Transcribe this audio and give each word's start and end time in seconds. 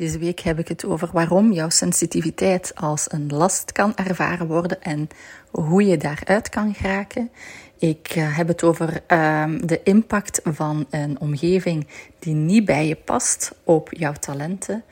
Deze 0.00 0.18
week 0.18 0.40
heb 0.40 0.58
ik 0.58 0.68
het 0.68 0.84
over 0.84 1.08
waarom 1.12 1.52
jouw 1.52 1.68
sensitiviteit 1.68 2.72
als 2.74 3.12
een 3.12 3.28
last 3.28 3.72
kan 3.72 3.96
ervaren 3.96 4.46
worden 4.46 4.82
en 4.82 5.08
hoe 5.50 5.84
je 5.84 5.96
daaruit 5.96 6.48
kan 6.48 6.74
geraken. 6.74 7.30
Ik 7.78 8.08
eh, 8.08 8.36
heb 8.36 8.48
het 8.48 8.62
over 8.62 9.02
ehm, 9.06 9.66
de 9.66 9.82
impact 9.82 10.40
van 10.44 10.86
een 10.90 11.20
omgeving 11.20 11.86
die 12.18 12.34
niet 12.34 12.64
bij 12.64 12.86
je 12.86 12.94
past 12.96 13.52
op 13.64 13.88
jouw 13.92 14.12
talenten. 14.12 14.84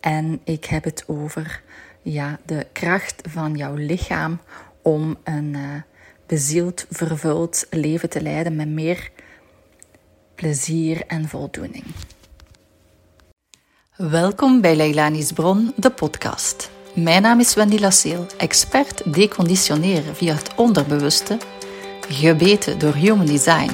En 0.00 0.40
ik 0.44 0.64
heb 0.64 0.84
het 0.84 1.04
over 1.06 1.62
ja, 2.02 2.38
de 2.44 2.66
kracht 2.72 3.22
van 3.28 3.54
jouw 3.54 3.74
lichaam 3.74 4.40
om 4.82 5.16
een 5.24 5.54
uh, 5.54 5.62
bezield, 6.26 6.86
vervuld 6.90 7.66
leven 7.70 8.10
te 8.10 8.22
leiden 8.22 8.56
met 8.56 8.68
meer 8.68 9.10
plezier 10.34 11.06
en 11.06 11.28
voldoening. 11.28 11.84
Welkom 13.96 14.60
bij 14.60 14.76
Leilani's 14.76 15.32
Bron, 15.32 15.72
de 15.76 15.90
podcast. 15.90 16.70
Mijn 16.94 17.22
naam 17.22 17.40
is 17.40 17.54
Wendy 17.54 17.78
Lasseel, 17.78 18.26
expert 18.36 19.14
deconditioneren 19.14 20.16
via 20.16 20.34
het 20.34 20.50
onderbewuste, 20.56 21.38
gebeten 22.08 22.78
door 22.78 22.94
Human 22.94 23.26
Design. 23.26 23.70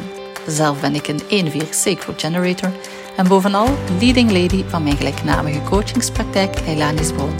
Zelf 0.46 0.80
ben 0.80 0.94
ik 0.94 1.08
een 1.08 1.50
1-4 1.52 1.68
Sacred 1.70 2.20
Generator 2.20 2.72
en 3.16 3.28
bovenal 3.28 3.68
leading 4.00 4.30
lady 4.30 4.64
van 4.64 4.82
mijn 4.82 4.96
gelijknamige 4.96 5.62
coachingspraktijk 5.62 6.60
Leilani's 6.66 7.12
Bron, 7.12 7.34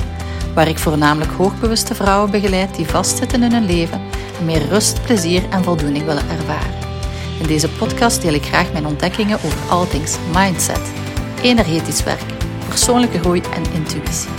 waar 0.54 0.68
ik 0.68 0.78
voornamelijk 0.78 1.32
hoogbewuste 1.32 1.94
vrouwen 1.94 2.30
begeleid 2.30 2.74
die 2.74 2.86
vastzitten 2.86 3.42
in 3.42 3.52
hun 3.52 3.66
leven 3.66 4.00
en 4.38 4.44
meer 4.44 4.68
rust, 4.68 5.02
plezier 5.02 5.48
en 5.50 5.64
voldoening 5.64 6.04
willen 6.04 6.28
ervaren. 6.28 6.74
In 7.40 7.46
deze 7.46 7.68
podcast 7.68 8.22
deel 8.22 8.34
ik 8.34 8.44
graag 8.44 8.72
mijn 8.72 8.86
ontdekkingen 8.86 9.36
over 9.44 9.70
all 9.70 9.86
things 9.86 10.16
mindset, 10.32 10.92
energetisch 11.42 12.02
werk 12.02 12.41
persoonlijke 12.72 13.18
groei 13.18 13.40
en 13.40 13.72
intuïtie. 13.72 14.30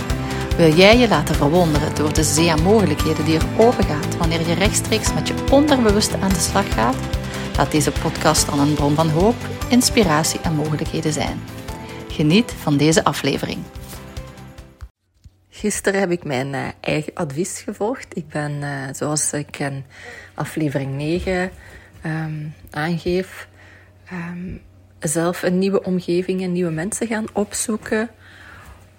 Wil 0.56 0.74
jij 0.74 0.98
je 0.98 1.08
laten 1.08 1.34
verwonderen 1.34 1.94
door 1.94 2.12
de 2.12 2.22
zee 2.22 2.50
aan 2.50 2.62
mogelijkheden 2.62 3.24
die 3.24 3.38
er 3.38 3.46
open 3.58 3.84
gaat 3.84 4.16
wanneer 4.16 4.48
je 4.48 4.54
rechtstreeks 4.54 5.14
met 5.14 5.28
je 5.28 5.34
onderbewuste 5.50 6.18
aan 6.18 6.28
de 6.28 6.38
slag 6.38 6.74
gaat? 6.74 6.96
Laat 7.56 7.70
deze 7.70 7.90
podcast 7.90 8.46
dan 8.46 8.60
een 8.60 8.74
bron 8.74 8.94
van 8.94 9.08
hoop, 9.08 9.34
inspiratie 9.68 10.40
en 10.40 10.54
mogelijkheden 10.54 11.12
zijn. 11.12 11.40
Geniet 12.08 12.52
van 12.52 12.76
deze 12.76 13.04
aflevering. 13.04 13.58
Gisteren 15.48 16.00
heb 16.00 16.10
ik 16.10 16.24
mijn 16.24 16.52
uh, 16.52 16.66
eigen 16.80 17.14
advies 17.14 17.60
gevolgd. 17.60 18.16
Ik 18.16 18.28
ben, 18.28 18.52
uh, 18.52 18.70
zoals 18.92 19.32
ik 19.32 19.58
in 19.58 19.84
aflevering 20.34 20.96
9 20.96 21.32
um, 21.32 21.50
ehm, 22.02 22.32
aangeef, 22.70 23.48
um, 24.12 24.60
zelf 24.98 25.42
een 25.42 25.58
nieuwe 25.58 25.82
omgeving 25.82 26.42
en 26.42 26.52
nieuwe 26.52 26.70
mensen 26.70 27.06
gaan 27.06 27.26
opzoeken 27.32 28.10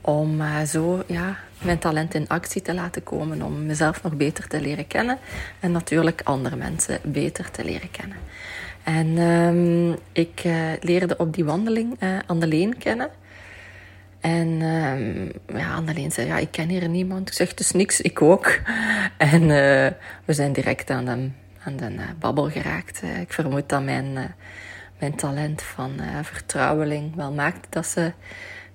om 0.06 0.42
uh, 0.42 0.61
zo 0.61 1.03
ja, 1.08 1.38
mijn 1.61 1.78
talent 1.78 2.14
in 2.14 2.28
actie 2.28 2.61
te 2.61 2.73
laten 2.73 3.03
komen, 3.03 3.42
om 3.42 3.66
mezelf 3.66 4.03
nog 4.03 4.16
beter 4.16 4.48
te 4.48 4.61
leren 4.61 4.88
kennen 4.88 5.17
en 5.59 5.72
natuurlijk 5.72 6.22
andere 6.23 6.56
mensen 6.56 7.00
beter 7.03 7.52
te 7.52 7.64
leren 7.64 7.92
kennen. 7.92 8.17
En 8.83 9.17
um, 9.17 9.95
ik 10.11 10.44
uh, 10.45 10.56
leerde 10.80 11.17
op 11.17 11.33
die 11.33 11.45
wandeling 11.45 12.03
uh, 12.03 12.20
Anneleen 12.26 12.78
kennen. 12.78 13.09
En 14.20 14.61
um, 14.61 15.31
ja, 15.58 15.73
Anneleen 15.73 16.11
zei, 16.11 16.28
ja, 16.28 16.38
ik 16.38 16.52
ken 16.52 16.70
hier 16.70 16.89
niemand. 16.89 17.28
Ik 17.28 17.33
zeg, 17.33 17.53
dus 17.53 17.72
niks, 17.72 18.02
ik 18.02 18.22
ook. 18.22 18.53
En 19.17 19.48
we 20.26 20.33
zijn 20.33 20.53
direct 20.53 20.89
aan 20.89 21.06
de, 21.06 21.30
aan 21.64 21.76
de 21.78 21.92
babbel 22.20 22.50
geraakt. 22.50 23.02
ik 23.22 23.33
vermoed 23.33 23.70
dat 23.70 23.83
mijn, 23.83 24.36
mijn 25.00 25.16
talent 25.16 25.61
van 25.61 25.92
vertrouweling 26.22 27.16
wel 27.16 27.31
maakte 27.31 27.67
dat 27.70 27.86
ze 27.86 28.11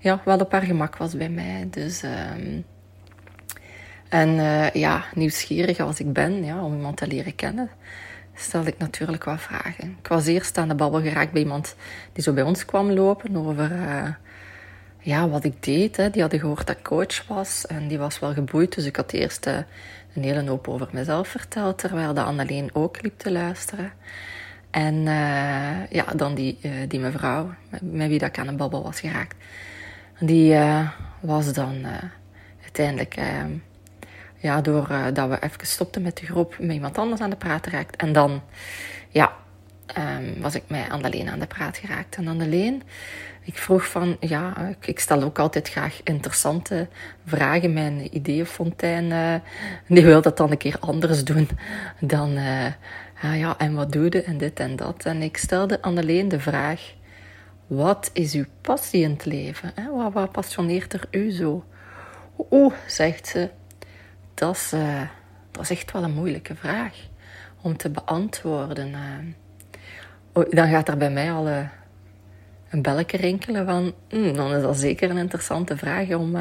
ja, 0.00 0.20
wel 0.24 0.38
op 0.38 0.52
haar 0.52 0.62
gemak 0.62 0.96
was 0.96 1.16
bij 1.16 1.28
mij. 1.30 1.68
Dus, 1.70 2.02
um, 2.02 2.64
en 4.08 4.28
uh, 4.28 4.70
ja, 4.70 5.04
nieuwsgierig 5.14 5.80
als 5.80 6.00
ik 6.00 6.12
ben 6.12 6.44
ja, 6.44 6.64
om 6.64 6.74
iemand 6.74 6.96
te 6.96 7.06
leren 7.06 7.34
kennen, 7.34 7.70
stelde 8.34 8.70
ik 8.70 8.78
natuurlijk 8.78 9.24
wat 9.24 9.40
vragen. 9.40 9.96
Ik 9.98 10.08
was 10.08 10.27
eerst 10.27 10.58
aan 10.58 10.68
de 10.68 10.74
babbel 10.74 11.00
geraakt 11.00 11.33
bij 11.33 11.42
iemand 11.42 11.77
die 12.12 12.22
zo 12.22 12.33
bij 12.33 12.42
ons 12.42 12.64
kwam 12.64 12.90
lopen 12.90 13.36
over 13.36 13.70
uh, 13.72 14.08
ja, 14.98 15.28
wat 15.28 15.44
ik 15.44 15.62
deed. 15.62 15.96
Hè. 15.96 16.10
Die 16.10 16.20
hadden 16.20 16.40
gehoord 16.40 16.66
dat 16.66 16.77
ik 16.77 16.83
coach 16.83 17.27
was 17.27 17.66
en 17.66 17.89
die 17.89 17.98
was 17.98 18.18
wel 18.18 18.33
geboeid. 18.33 18.74
Dus 18.74 18.84
ik 18.84 18.96
had 18.96 19.12
eerst 19.12 19.46
uh, 19.46 19.56
een 20.14 20.22
hele 20.22 20.48
hoop 20.48 20.68
over 20.68 20.89
mezelf 20.92 21.28
verteld, 21.28 21.78
terwijl 21.78 22.14
de 22.14 22.22
Anneleen 22.22 22.70
ook 22.72 23.02
liep 23.02 23.18
te 23.18 23.33
luisteren. 23.33 23.92
En 24.70 25.02
ja, 25.90 26.05
dan 26.16 26.34
die, 26.34 26.58
die 26.89 27.00
mevrouw 27.00 27.55
met, 27.68 27.92
met, 27.92 28.08
wie 28.08 28.18
dat 28.18 28.28
ik 28.28 28.39
aan 28.39 28.46
de 28.46 28.52
babbel 28.52 28.83
was 28.83 29.00
geraakt. 29.00 29.34
Die 30.20 30.53
uh, 30.53 30.89
was 31.20 31.53
dan 31.53 31.75
uh, 31.75 31.92
uiteindelijk, 32.63 33.17
uh, 33.19 33.25
ja, 34.36 34.61
doordat 34.61 35.29
we 35.29 35.39
even 35.41 35.67
stopten 35.67 36.03
met 36.03 36.17
de 36.17 36.27
groep, 36.27 36.57
met 36.58 36.73
iemand 36.73 36.98
anders 36.98 37.20
aan 37.20 37.31
de 37.31 37.36
praat 37.36 37.67
geraakt. 37.67 37.97
En 37.97 38.13
dan, 38.13 38.42
ja, 39.08 39.33
um, 39.98 40.41
was 40.41 40.55
ik 40.55 40.63
mij 40.67 40.89
alleen 40.89 41.29
aan 41.29 41.39
de 41.39 41.47
praat 41.47 41.77
geraakt. 41.77 42.17
En 42.17 42.29
alleen, 42.29 42.83
ik 43.45 43.58
vroeg 43.58 43.89
van, 43.89 44.17
ja, 44.20 44.75
ik, 44.81 45.01
stel 45.01 45.23
ook 45.23 45.39
altijd 45.39 45.69
graag 45.69 46.01
interessante 46.05 46.89
vragen. 47.27 47.73
Mijn 47.73 48.17
ideeënfontein, 48.17 49.42
die 49.87 50.05
wil 50.05 50.23
dat 50.23 50.37
dan 50.37 50.51
een 50.51 50.57
keer 50.57 50.77
anders 50.81 51.25
doen 51.25 51.48
dan, 51.98 52.37
ah, 53.23 53.39
ja, 53.39 53.58
en 53.58 53.75
wat 53.75 53.92
doe 53.92 54.05
je 54.05 54.23
en 54.23 54.39
dit 54.39 54.61
en 54.61 54.77
dat. 54.77 55.05
En 55.05 55.23
ik 55.23 55.37
stelde 55.37 55.83
alleen 55.83 56.29
de 56.29 56.41
vraag 56.41 56.92
wat 57.70 58.11
is 58.13 58.35
uw 58.35 58.45
passie 58.61 59.03
in 59.03 59.11
het 59.11 59.25
leven? 59.25 59.73
Wat, 59.91 60.13
wat 60.13 60.33
passioneert 60.33 60.92
er 60.92 61.07
u 61.11 61.31
zo? 61.31 61.64
Oeh, 62.51 62.75
zegt 62.86 63.27
ze, 63.27 63.51
dat 64.35 64.55
is, 64.55 64.73
uh, 64.73 65.03
dat 65.51 65.63
is 65.63 65.70
echt 65.70 65.92
wel 65.92 66.03
een 66.03 66.14
moeilijke 66.14 66.55
vraag 66.55 66.95
om 67.61 67.77
te 67.77 67.91
beantwoorden. 67.91 68.89
Uh, 68.89 68.98
oh, 70.33 70.51
dan 70.51 70.69
gaat 70.69 70.89
er 70.89 70.97
bij 70.97 71.11
mij 71.11 71.33
al 71.33 71.48
uh, 71.48 71.58
een 72.70 72.83
belletje 72.83 73.17
rinkelen 73.17 73.67
van, 73.67 73.95
hmm, 74.08 74.35
dan 74.35 74.55
is 74.55 74.63
dat 74.63 74.79
zeker 74.79 75.11
een 75.11 75.19
interessante 75.19 75.77
vraag 75.77 76.14
om, 76.14 76.37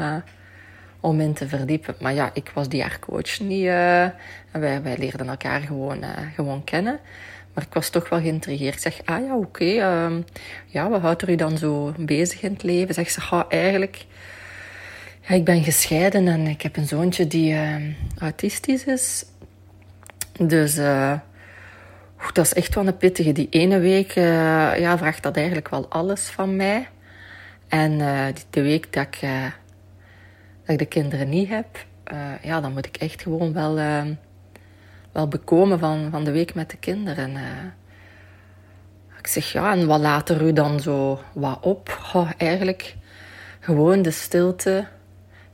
om 1.00 1.20
in 1.20 1.32
te 1.32 1.48
verdiepen. 1.48 1.94
Maar 2.00 2.14
ja, 2.14 2.30
ik 2.32 2.50
was 2.54 2.68
die 2.68 2.82
haar 2.82 2.98
coach 2.98 3.40
niet. 3.40 3.64
wij, 3.64 4.12
wij 4.82 4.98
leerden 4.98 5.28
elkaar 5.28 5.60
gewoon, 5.60 6.04
gewoon 6.34 6.64
kennen. 6.64 7.00
Maar 7.54 7.64
ik 7.64 7.74
was 7.74 7.90
toch 7.90 8.08
wel 8.08 8.20
geïntrigeerd. 8.20 8.74
Ik 8.74 8.80
zeg, 8.80 9.00
ah 9.04 9.24
ja, 9.24 9.36
oké. 9.36 9.64
Uh, 9.64 10.16
ja, 10.66 10.88
wat 10.88 11.00
houdt 11.00 11.22
er 11.22 11.30
u 11.30 11.34
dan 11.34 11.58
zo 11.58 11.94
bezig 11.98 12.42
in 12.42 12.52
het 12.52 12.62
leven? 12.62 12.94
Zeg 12.94 13.10
ze, 13.10 13.44
eigenlijk... 13.48 14.04
Ja, 15.20 15.34
ik 15.34 15.44
ben 15.44 15.62
gescheiden 15.62 16.28
en 16.28 16.46
ik 16.46 16.62
heb 16.62 16.76
een 16.76 16.86
zoontje 16.86 17.26
die 17.26 17.52
uh, 17.52 17.76
autistisch 18.18 18.84
is. 18.84 19.24
Dus 20.38 20.78
uh, 20.78 21.18
dat 22.32 22.44
is 22.44 22.54
echt 22.54 22.74
wel 22.74 22.86
een 22.86 22.96
pittige. 22.96 23.32
Die 23.32 23.46
ene 23.50 23.78
week 23.78 24.16
uh, 24.16 24.24
ja, 24.78 24.98
vraagt 24.98 25.22
dat 25.22 25.36
eigenlijk 25.36 25.68
wel 25.68 25.88
alles 25.88 26.28
van 26.28 26.56
mij. 26.56 26.88
En 27.68 27.98
de 28.50 28.62
week 28.62 28.92
dat 28.92 29.02
ik, 29.04 29.20
dat 29.20 29.50
ik 30.66 30.78
de 30.78 30.86
kinderen 30.86 31.28
niet 31.28 31.48
heb, 31.48 31.86
ja, 32.42 32.60
dan 32.60 32.72
moet 32.72 32.86
ik 32.86 32.96
echt 32.96 33.22
gewoon 33.22 33.52
wel 33.52 33.78
ehm, 33.78 34.12
wel 35.12 35.28
bekomen 35.28 35.78
van, 35.78 36.10
van 36.10 36.24
de 36.24 36.30
week 36.30 36.54
met 36.54 36.70
de 36.70 36.76
kinderen. 36.76 37.30
Uh, 37.30 37.42
ik 39.18 39.26
zeg 39.26 39.52
ja, 39.52 39.72
en 39.72 39.86
wat 39.86 40.00
later 40.00 40.42
u 40.42 40.52
dan 40.52 40.80
zo 40.80 41.20
wat 41.32 41.58
op? 41.60 41.98
Eigenlijk 42.36 42.96
gewoon 43.60 44.02
de 44.02 44.10
stilte 44.10 44.86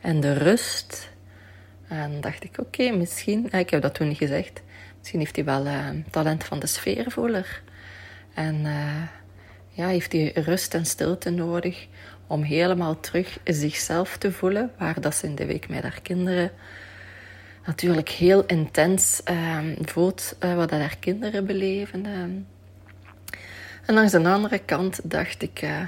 en 0.00 0.20
de 0.20 0.32
rust. 0.32 1.10
En 1.88 2.20
dacht 2.20 2.44
ik, 2.44 2.58
oké, 2.58 2.90
misschien, 2.90 3.52
ik 3.52 3.70
heb 3.70 3.82
dat 3.82 3.94
toen 3.94 4.08
niet 4.08 4.16
gezegd, 4.16 4.62
misschien 4.98 5.18
heeft 5.18 5.36
hij 5.36 5.44
wel 5.44 5.66
uh, 5.66 5.88
talent 6.10 6.44
van 6.44 6.58
de 6.58 6.66
sfeervoeler. 6.66 7.62
En 8.34 8.66
ja, 9.68 9.86
heeft 9.86 10.12
hij 10.12 10.32
rust 10.34 10.74
en 10.74 10.86
stilte 10.86 11.30
nodig 11.30 11.86
om 12.26 12.42
helemaal 12.42 13.00
terug 13.00 13.38
zichzelf 13.44 14.16
te 14.16 14.32
voelen, 14.32 14.72
waar 14.78 15.00
dat 15.00 15.14
ze 15.14 15.26
in 15.26 15.34
de 15.34 15.46
week 15.46 15.68
met 15.68 15.82
haar 15.82 16.00
kinderen 16.02 16.50
natuurlijk 17.66 18.08
heel 18.08 18.44
intens 18.46 19.20
uh, 19.30 19.58
voelt 19.82 20.36
uh, 20.44 20.54
wat 20.54 20.68
dat 20.68 20.80
haar 20.80 20.96
kinderen 21.00 21.46
beleven. 21.46 22.06
Uh. 22.06 22.22
En 23.86 23.94
langs 23.94 24.12
de 24.12 24.28
andere 24.28 24.58
kant 24.58 25.00
dacht 25.10 25.42
ik, 25.42 25.62
uh, 25.62 25.80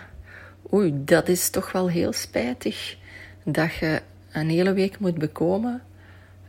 oei, 0.72 0.92
dat 1.04 1.28
is 1.28 1.50
toch 1.50 1.72
wel 1.72 1.88
heel 1.88 2.12
spijtig 2.12 2.96
dat 3.44 3.74
je 3.74 4.02
een 4.32 4.48
hele 4.48 4.72
week 4.72 4.98
moet 4.98 5.18
bekomen 5.18 5.82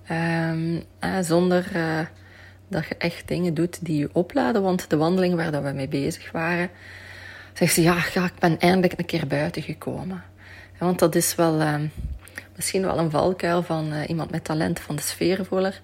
ehm, 0.05 0.81
zonder 1.21 1.71
dat 2.67 2.87
je 2.87 2.95
echt 2.97 3.27
dingen 3.27 3.53
doet 3.53 3.85
die 3.85 3.97
je 3.97 4.09
opladen. 4.13 4.61
Want 4.61 4.89
de 4.89 4.97
wandeling 4.97 5.35
waar 5.35 5.51
dat 5.51 5.63
we 5.63 5.71
mee 5.71 5.87
bezig 5.87 6.31
waren, 6.31 6.69
zegt 7.53 7.73
ze, 7.73 7.81
ja, 7.81 8.03
ja 8.13 8.25
ik 8.25 8.39
ben 8.39 8.59
eindelijk 8.59 8.99
een 8.99 9.05
keer 9.05 9.27
buiten 9.27 9.61
gekomen. 9.61 10.23
Want 10.77 10.99
dat 10.99 11.15
is 11.15 11.35
wel 11.35 11.59
ehm, 11.59 11.87
misschien 12.59 12.81
wel 12.81 12.97
een 12.97 13.11
valkuil 13.11 13.63
van 13.63 13.93
uh, 13.93 14.09
iemand 14.09 14.31
met 14.31 14.43
talent 14.43 14.79
van 14.79 14.95
de 14.95 15.01
sfeervoller. 15.01 15.81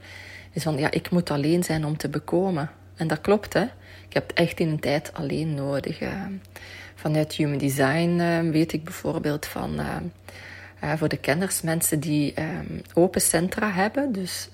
Is 0.51 0.63
van, 0.63 0.77
ja, 0.77 0.91
ik 0.91 1.09
moet 1.09 1.31
alleen 1.31 1.63
zijn 1.63 1.85
om 1.85 1.97
te 1.97 2.09
bekomen. 2.09 2.71
En 2.95 3.07
dat 3.07 3.21
klopt, 3.21 3.53
hè. 3.53 3.63
Ik 4.07 4.13
heb 4.13 4.27
het 4.27 4.37
echt 4.37 4.59
in 4.59 4.69
een 4.69 4.79
tijd 4.79 5.13
alleen 5.13 5.53
nodig. 5.53 6.01
Uh, 6.01 6.09
vanuit 6.95 7.33
Human 7.33 7.57
Design 7.57 8.17
uh, 8.19 8.51
weet 8.51 8.73
ik 8.73 8.83
bijvoorbeeld 8.83 9.45
van... 9.45 9.79
voor 10.97 11.09
de 11.09 11.17
kenners, 11.17 11.61
mensen 11.61 11.99
die 11.99 12.33
open 12.93 13.21
centra 13.21 13.71
hebben. 13.71 14.11
Dus 14.11 14.49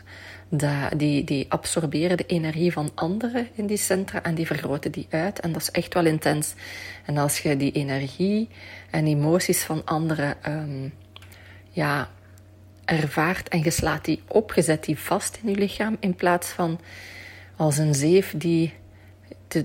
die, 0.98 1.24
die 1.24 1.46
absorberen 1.50 2.18
de 2.18 2.26
energie 2.26 2.72
van 2.72 2.92
anderen 2.96 3.48
in 3.56 3.66
die 3.66 3.78
centra 3.78 4.24
en 4.24 4.36
die 4.36 4.46
vergroten 4.46 4.92
die 4.92 5.08
uit. 5.10 5.40
En 5.40 5.52
dat 5.52 5.62
is 5.62 5.72
echt 5.72 5.94
wel 5.94 6.06
intens. 6.06 6.54
En 7.06 7.18
als 7.18 7.40
je 7.40 7.58
die 7.58 7.72
energie 7.72 8.50
en 8.92 9.08
emoties 9.08 9.64
van 9.64 9.86
anderen 9.86 10.36
um, 10.48 10.94
ja, 11.72 12.10
ervaart 12.86 13.50
en 13.50 13.64
je 13.64 13.70
slaat 13.70 14.06
die 14.06 14.22
op, 14.28 14.54
je 14.54 14.62
zet 14.62 14.84
die 14.84 15.00
vast 15.00 15.40
in 15.44 15.50
je 15.50 15.56
lichaam 15.56 15.98
in 16.00 16.16
plaats 16.16 16.48
van 16.48 16.80
als 17.56 17.78
een 17.78 17.96
zeef 17.96 18.34
die 18.38 18.74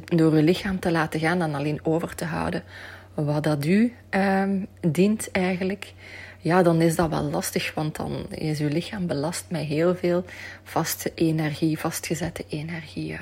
door 0.05 0.37
je 0.37 0.43
lichaam 0.43 0.81
te 0.81 0.91
laten 0.91 1.20
gaan 1.20 1.43
en 1.43 1.55
alleen 1.55 1.81
over 1.82 2.14
te 2.14 2.25
houden 2.25 2.62
wat 3.14 3.43
dat 3.43 3.64
u 3.64 3.94
um, 4.11 4.67
dient 4.81 5.31
eigenlijk 5.31 5.93
ja, 6.47 6.62
dan 6.62 6.81
is 6.81 6.97
dat 6.97 7.08
wel 7.08 7.23
lastig, 7.23 7.75
want 7.75 7.97
dan 7.97 8.26
is 8.31 8.61
uw 8.61 8.69
lichaam 8.69 9.06
belast 9.06 9.44
met 9.49 9.62
heel 9.62 9.94
veel 9.94 10.25
vaste 10.62 11.12
energie, 11.14 11.79
vastgezette 11.79 12.44
energie. 12.49 13.17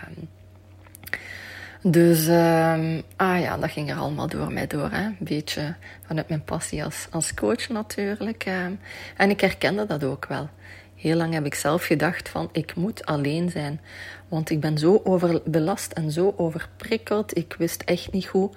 Ehm. 1.84 1.90
Dus, 1.92 2.26
um, 2.26 3.02
ah 3.16 3.40
ja, 3.40 3.56
dat 3.56 3.70
ging 3.70 3.90
er 3.90 3.96
allemaal 3.96 4.28
door 4.28 4.52
mij 4.52 4.66
door. 4.66 4.90
Hè. 4.90 5.04
Een 5.04 5.16
beetje 5.18 5.74
vanuit 6.06 6.28
mijn 6.28 6.44
passie 6.44 6.84
als, 6.84 7.06
als 7.10 7.34
coach 7.34 7.68
natuurlijk. 7.68 8.46
Um. 8.46 8.78
En 9.16 9.30
ik 9.30 9.40
herkende 9.40 9.86
dat 9.86 10.04
ook 10.04 10.26
wel. 10.26 10.48
Heel 10.94 11.16
lang 11.16 11.34
heb 11.34 11.46
ik 11.46 11.54
zelf 11.54 11.84
gedacht 11.84 12.28
van, 12.28 12.48
ik 12.52 12.74
moet 12.74 13.06
alleen 13.06 13.50
zijn. 13.50 13.80
Want 14.28 14.50
ik 14.50 14.60
ben 14.60 14.78
zo 14.78 15.00
overbelast 15.04 15.92
en 15.92 16.10
zo 16.10 16.34
overprikkeld. 16.36 17.36
Ik 17.36 17.54
wist 17.58 17.82
echt 17.82 18.12
niet 18.12 18.26
goed 18.26 18.56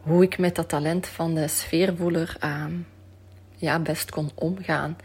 hoe 0.00 0.22
ik 0.22 0.38
met 0.38 0.54
dat 0.54 0.68
talent 0.68 1.06
van 1.06 1.34
de 1.34 1.48
sfeervoeler 1.48 2.36
ja, 3.56 3.78
best 3.78 4.10
kon 4.10 4.30
omgaan. 4.34 4.96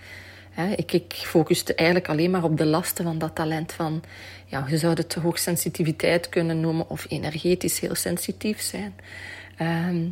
Ik, 0.76 0.92
ik 0.92 1.14
focuste 1.14 1.76
eigenlijk 1.76 2.10
alleen 2.10 2.32
maar 2.32 2.44
op 2.44 2.58
de 2.58 2.66
lasten 2.66 3.04
van 3.04 3.18
dat 3.18 3.36
talent 3.36 3.72
van, 3.72 4.04
ja, 4.46 4.66
je 4.70 4.78
zou 4.78 4.94
het 4.94 5.14
hoogsensitiviteit 5.14 6.30
kunnen 6.30 6.60
noemen 6.60 6.90
of 6.90 7.06
energetisch 7.10 7.80
heel 7.80 7.96
sensitief 7.96 8.62
zijn. 8.62 8.94
Ehm, 9.58 10.06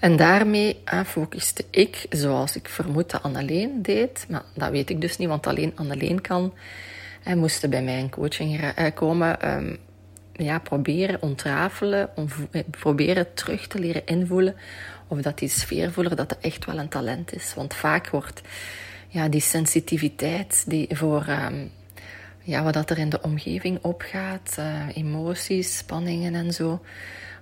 en 0.00 0.16
daarmee 0.16 0.82
focuste 1.06 1.64
ik, 1.70 2.06
zoals 2.10 2.56
ik 2.56 2.68
vermoed 2.68 3.10
dat 3.10 3.22
Anneleen 3.22 3.82
deed, 3.82 4.26
maar 4.28 4.42
dat 4.54 4.70
weet 4.70 4.90
ik 4.90 5.00
dus 5.00 5.16
niet, 5.16 5.28
want 5.28 5.46
alleen 5.46 5.72
Anneleen 5.74 6.20
kan, 6.20 6.54
hij 7.22 7.36
moest 7.36 7.68
bij 7.70 7.82
mij 7.82 8.00
een 8.00 8.10
coaching 8.10 8.60
uh, 8.62 8.86
komen, 8.94 9.54
um, 9.56 9.78
ja, 10.32 10.58
proberen 10.58 11.22
ontrafelen, 11.22 12.10
eh, 12.50 12.62
proberen 12.70 13.34
terug 13.34 13.66
te 13.66 13.78
leren 13.78 14.06
invoelen 14.06 14.56
of 15.08 15.20
dat 15.20 15.38
die 15.38 15.48
sfeervoeler 15.48 16.16
dat 16.16 16.28
dat 16.28 16.38
echt 16.40 16.64
wel 16.64 16.78
een 16.78 16.88
talent 16.88 17.34
is. 17.34 17.54
Want 17.54 17.74
vaak 17.74 18.08
wordt 18.08 18.42
ja, 19.14 19.28
die 19.28 19.40
sensitiviteit 19.40 20.64
die 20.66 20.88
voor 20.96 21.26
um, 21.28 21.70
ja, 22.42 22.62
wat 22.62 22.90
er 22.90 22.98
in 22.98 23.08
de 23.08 23.22
omgeving 23.22 23.78
opgaat, 23.82 24.56
uh, 24.58 24.86
emoties, 24.94 25.76
spanningen 25.76 26.34
en 26.34 26.52
zo, 26.52 26.80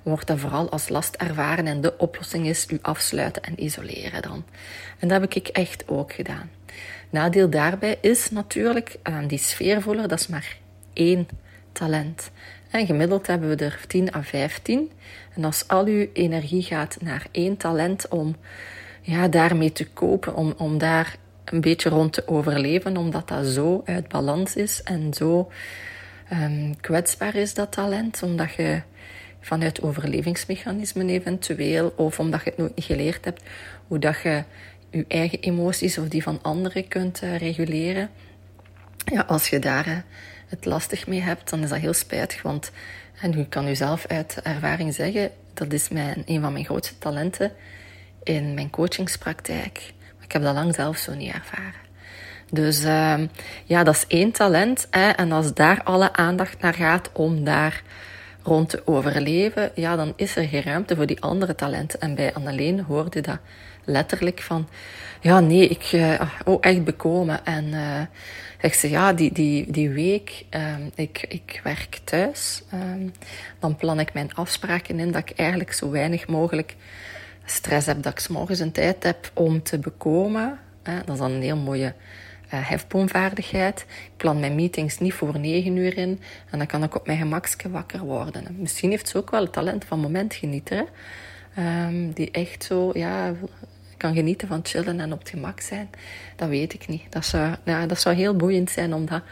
wordt 0.02 0.26
dat 0.26 0.38
vooral 0.38 0.70
als 0.70 0.88
last 0.88 1.14
ervaren. 1.14 1.66
En 1.66 1.80
de 1.80 1.98
oplossing 1.98 2.46
is 2.46 2.66
u 2.70 2.78
afsluiten 2.82 3.42
en 3.42 3.62
isoleren 3.62 4.22
dan. 4.22 4.44
En 4.98 5.08
dat 5.08 5.20
heb 5.20 5.34
ik 5.34 5.48
echt 5.48 5.88
ook 5.88 6.12
gedaan. 6.12 6.50
Nadeel 7.10 7.50
daarbij 7.50 7.98
is 8.00 8.30
natuurlijk, 8.30 8.96
uh, 9.08 9.18
die 9.26 9.38
sfeervoeler, 9.38 10.08
dat 10.08 10.20
is 10.20 10.26
maar 10.26 10.56
één 10.92 11.28
talent. 11.72 12.30
En 12.70 12.86
gemiddeld 12.86 13.26
hebben 13.26 13.48
we 13.48 13.64
er 13.64 13.80
10 13.86 14.14
à 14.14 14.22
15. 14.22 14.90
En 15.34 15.44
als 15.44 15.68
al 15.68 15.84
uw 15.86 16.06
energie 16.12 16.62
gaat 16.62 16.96
naar 17.00 17.26
één 17.30 17.56
talent 17.56 18.08
om 18.08 18.36
ja, 19.00 19.28
daarmee 19.28 19.72
te 19.72 19.86
kopen, 19.86 20.34
om, 20.34 20.54
om 20.56 20.78
daar 20.78 21.16
een 21.52 21.60
beetje 21.60 21.88
rond 21.88 22.12
te 22.12 22.28
overleven, 22.28 22.96
omdat 22.96 23.28
dat 23.28 23.46
zo 23.46 23.82
uit 23.84 24.08
balans 24.08 24.56
is 24.56 24.82
en 24.82 25.14
zo 25.14 25.50
um, 26.32 26.80
kwetsbaar 26.80 27.34
is, 27.34 27.54
dat 27.54 27.72
talent, 27.72 28.22
omdat 28.22 28.54
je 28.54 28.82
vanuit 29.40 29.82
overlevingsmechanismen 29.82 31.08
eventueel, 31.08 31.92
of 31.96 32.18
omdat 32.18 32.44
je 32.44 32.50
het 32.50 32.58
nooit 32.58 32.72
geleerd 32.76 33.24
hebt, 33.24 33.42
hoe 33.86 33.98
dat 33.98 34.20
je 34.22 34.44
je 34.90 35.04
eigen 35.08 35.40
emoties 35.40 35.98
of 35.98 36.08
die 36.08 36.22
van 36.22 36.38
anderen 36.42 36.88
kunt 36.88 37.22
uh, 37.22 37.36
reguleren. 37.36 38.10
Ja, 39.04 39.20
als 39.20 39.48
je 39.48 39.58
daar 39.58 40.04
het 40.46 40.64
lastig 40.64 41.06
mee 41.06 41.20
hebt, 41.20 41.50
dan 41.50 41.62
is 41.62 41.68
dat 41.68 41.78
heel 41.78 41.92
spijtig. 41.92 42.42
Want, 42.42 42.70
en 43.20 43.38
u 43.38 43.44
kan 43.44 43.68
u 43.68 43.74
zelf 43.74 44.06
uit 44.06 44.40
ervaring 44.42 44.94
zeggen, 44.94 45.30
dat 45.54 45.72
is 45.72 45.88
mijn, 45.88 46.22
een 46.26 46.40
van 46.40 46.52
mijn 46.52 46.64
grootste 46.64 46.98
talenten 46.98 47.52
in 48.22 48.54
mijn 48.54 48.70
coachingspraktijk. 48.70 49.92
Ik 50.32 50.38
heb 50.38 50.46
dat 50.46 50.62
lang 50.62 50.74
zelf 50.74 50.96
zo 50.96 51.14
niet 51.14 51.32
ervaren. 51.32 51.80
Dus 52.50 52.84
uh, 52.84 53.18
ja, 53.64 53.84
dat 53.84 53.94
is 53.94 54.04
één 54.06 54.32
talent. 54.32 54.86
Hè, 54.90 55.08
en 55.08 55.32
als 55.32 55.54
daar 55.54 55.82
alle 55.82 56.12
aandacht 56.12 56.60
naar 56.60 56.74
gaat 56.74 57.10
om 57.12 57.44
daar 57.44 57.82
rond 58.42 58.68
te 58.68 58.82
overleven, 58.84 59.70
ja, 59.74 59.96
dan 59.96 60.12
is 60.16 60.36
er 60.36 60.48
geen 60.48 60.62
ruimte 60.62 60.96
voor 60.96 61.06
die 61.06 61.20
andere 61.20 61.54
talenten. 61.54 62.00
En 62.00 62.14
bij 62.14 62.34
Anneleen 62.34 62.80
hoorde 62.80 63.20
dat 63.20 63.38
letterlijk 63.84 64.40
van, 64.40 64.68
ja, 65.20 65.40
nee, 65.40 65.68
ik, 65.68 65.92
uh, 65.92 66.20
oh, 66.44 66.58
echt 66.60 66.84
bekomen. 66.84 67.44
En 67.44 67.64
uh, 67.64 68.00
ik 68.60 68.74
zei, 68.74 68.92
ja, 68.92 69.12
die, 69.12 69.32
die, 69.32 69.70
die 69.70 69.90
week, 69.90 70.44
um, 70.50 70.90
ik, 70.94 71.24
ik 71.28 71.60
werk 71.64 72.00
thuis. 72.04 72.62
Um, 72.74 73.12
dan 73.58 73.76
plan 73.76 74.00
ik 74.00 74.12
mijn 74.12 74.34
afspraken 74.34 74.98
in 74.98 75.12
dat 75.12 75.30
ik 75.30 75.38
eigenlijk 75.38 75.72
zo 75.72 75.90
weinig 75.90 76.26
mogelijk 76.26 76.74
stress 77.52 77.86
heb. 77.86 78.02
Dat 78.02 78.20
ik 78.20 78.28
morgens 78.28 78.58
een 78.58 78.72
tijd 78.72 79.02
heb 79.02 79.30
om 79.34 79.62
te 79.62 79.78
bekomen. 79.78 80.58
Dat 80.82 81.08
is 81.08 81.18
dan 81.18 81.30
een 81.30 81.42
heel 81.42 81.56
mooie 81.56 81.94
uh, 82.54 82.68
hefboomvaardigheid. 82.68 83.80
Ik 83.88 84.16
plan 84.16 84.40
mijn 84.40 84.54
meetings 84.54 84.98
niet 84.98 85.14
voor 85.14 85.38
negen 85.38 85.76
uur 85.76 85.96
in. 85.96 86.20
En 86.50 86.58
dan 86.58 86.66
kan 86.66 86.82
ik 86.82 86.94
op 86.94 87.06
mijn 87.06 87.18
gemakske 87.18 87.70
wakker 87.70 88.00
worden. 88.00 88.56
misschien 88.58 88.90
heeft 88.90 89.08
ze 89.08 89.18
ook 89.18 89.30
wel 89.30 89.42
het 89.42 89.52
talent 89.52 89.84
van 89.84 90.00
momentgenieten. 90.00 90.86
Um, 91.58 92.12
die 92.12 92.30
echt 92.30 92.64
zo, 92.64 92.90
ja, 92.94 93.32
kan 93.96 94.14
genieten 94.14 94.48
van 94.48 94.60
chillen 94.62 95.00
en 95.00 95.12
op 95.12 95.18
het 95.18 95.28
gemak 95.28 95.60
zijn. 95.60 95.90
Dat 96.36 96.48
weet 96.48 96.74
ik 96.74 96.88
niet. 96.88 97.02
Dat 97.12 97.24
zou, 97.24 97.54
ja, 97.64 97.86
dat 97.86 98.00
zou 98.00 98.14
heel 98.14 98.36
boeiend 98.36 98.70
zijn 98.70 98.94
om 98.94 99.06
dat 99.06 99.22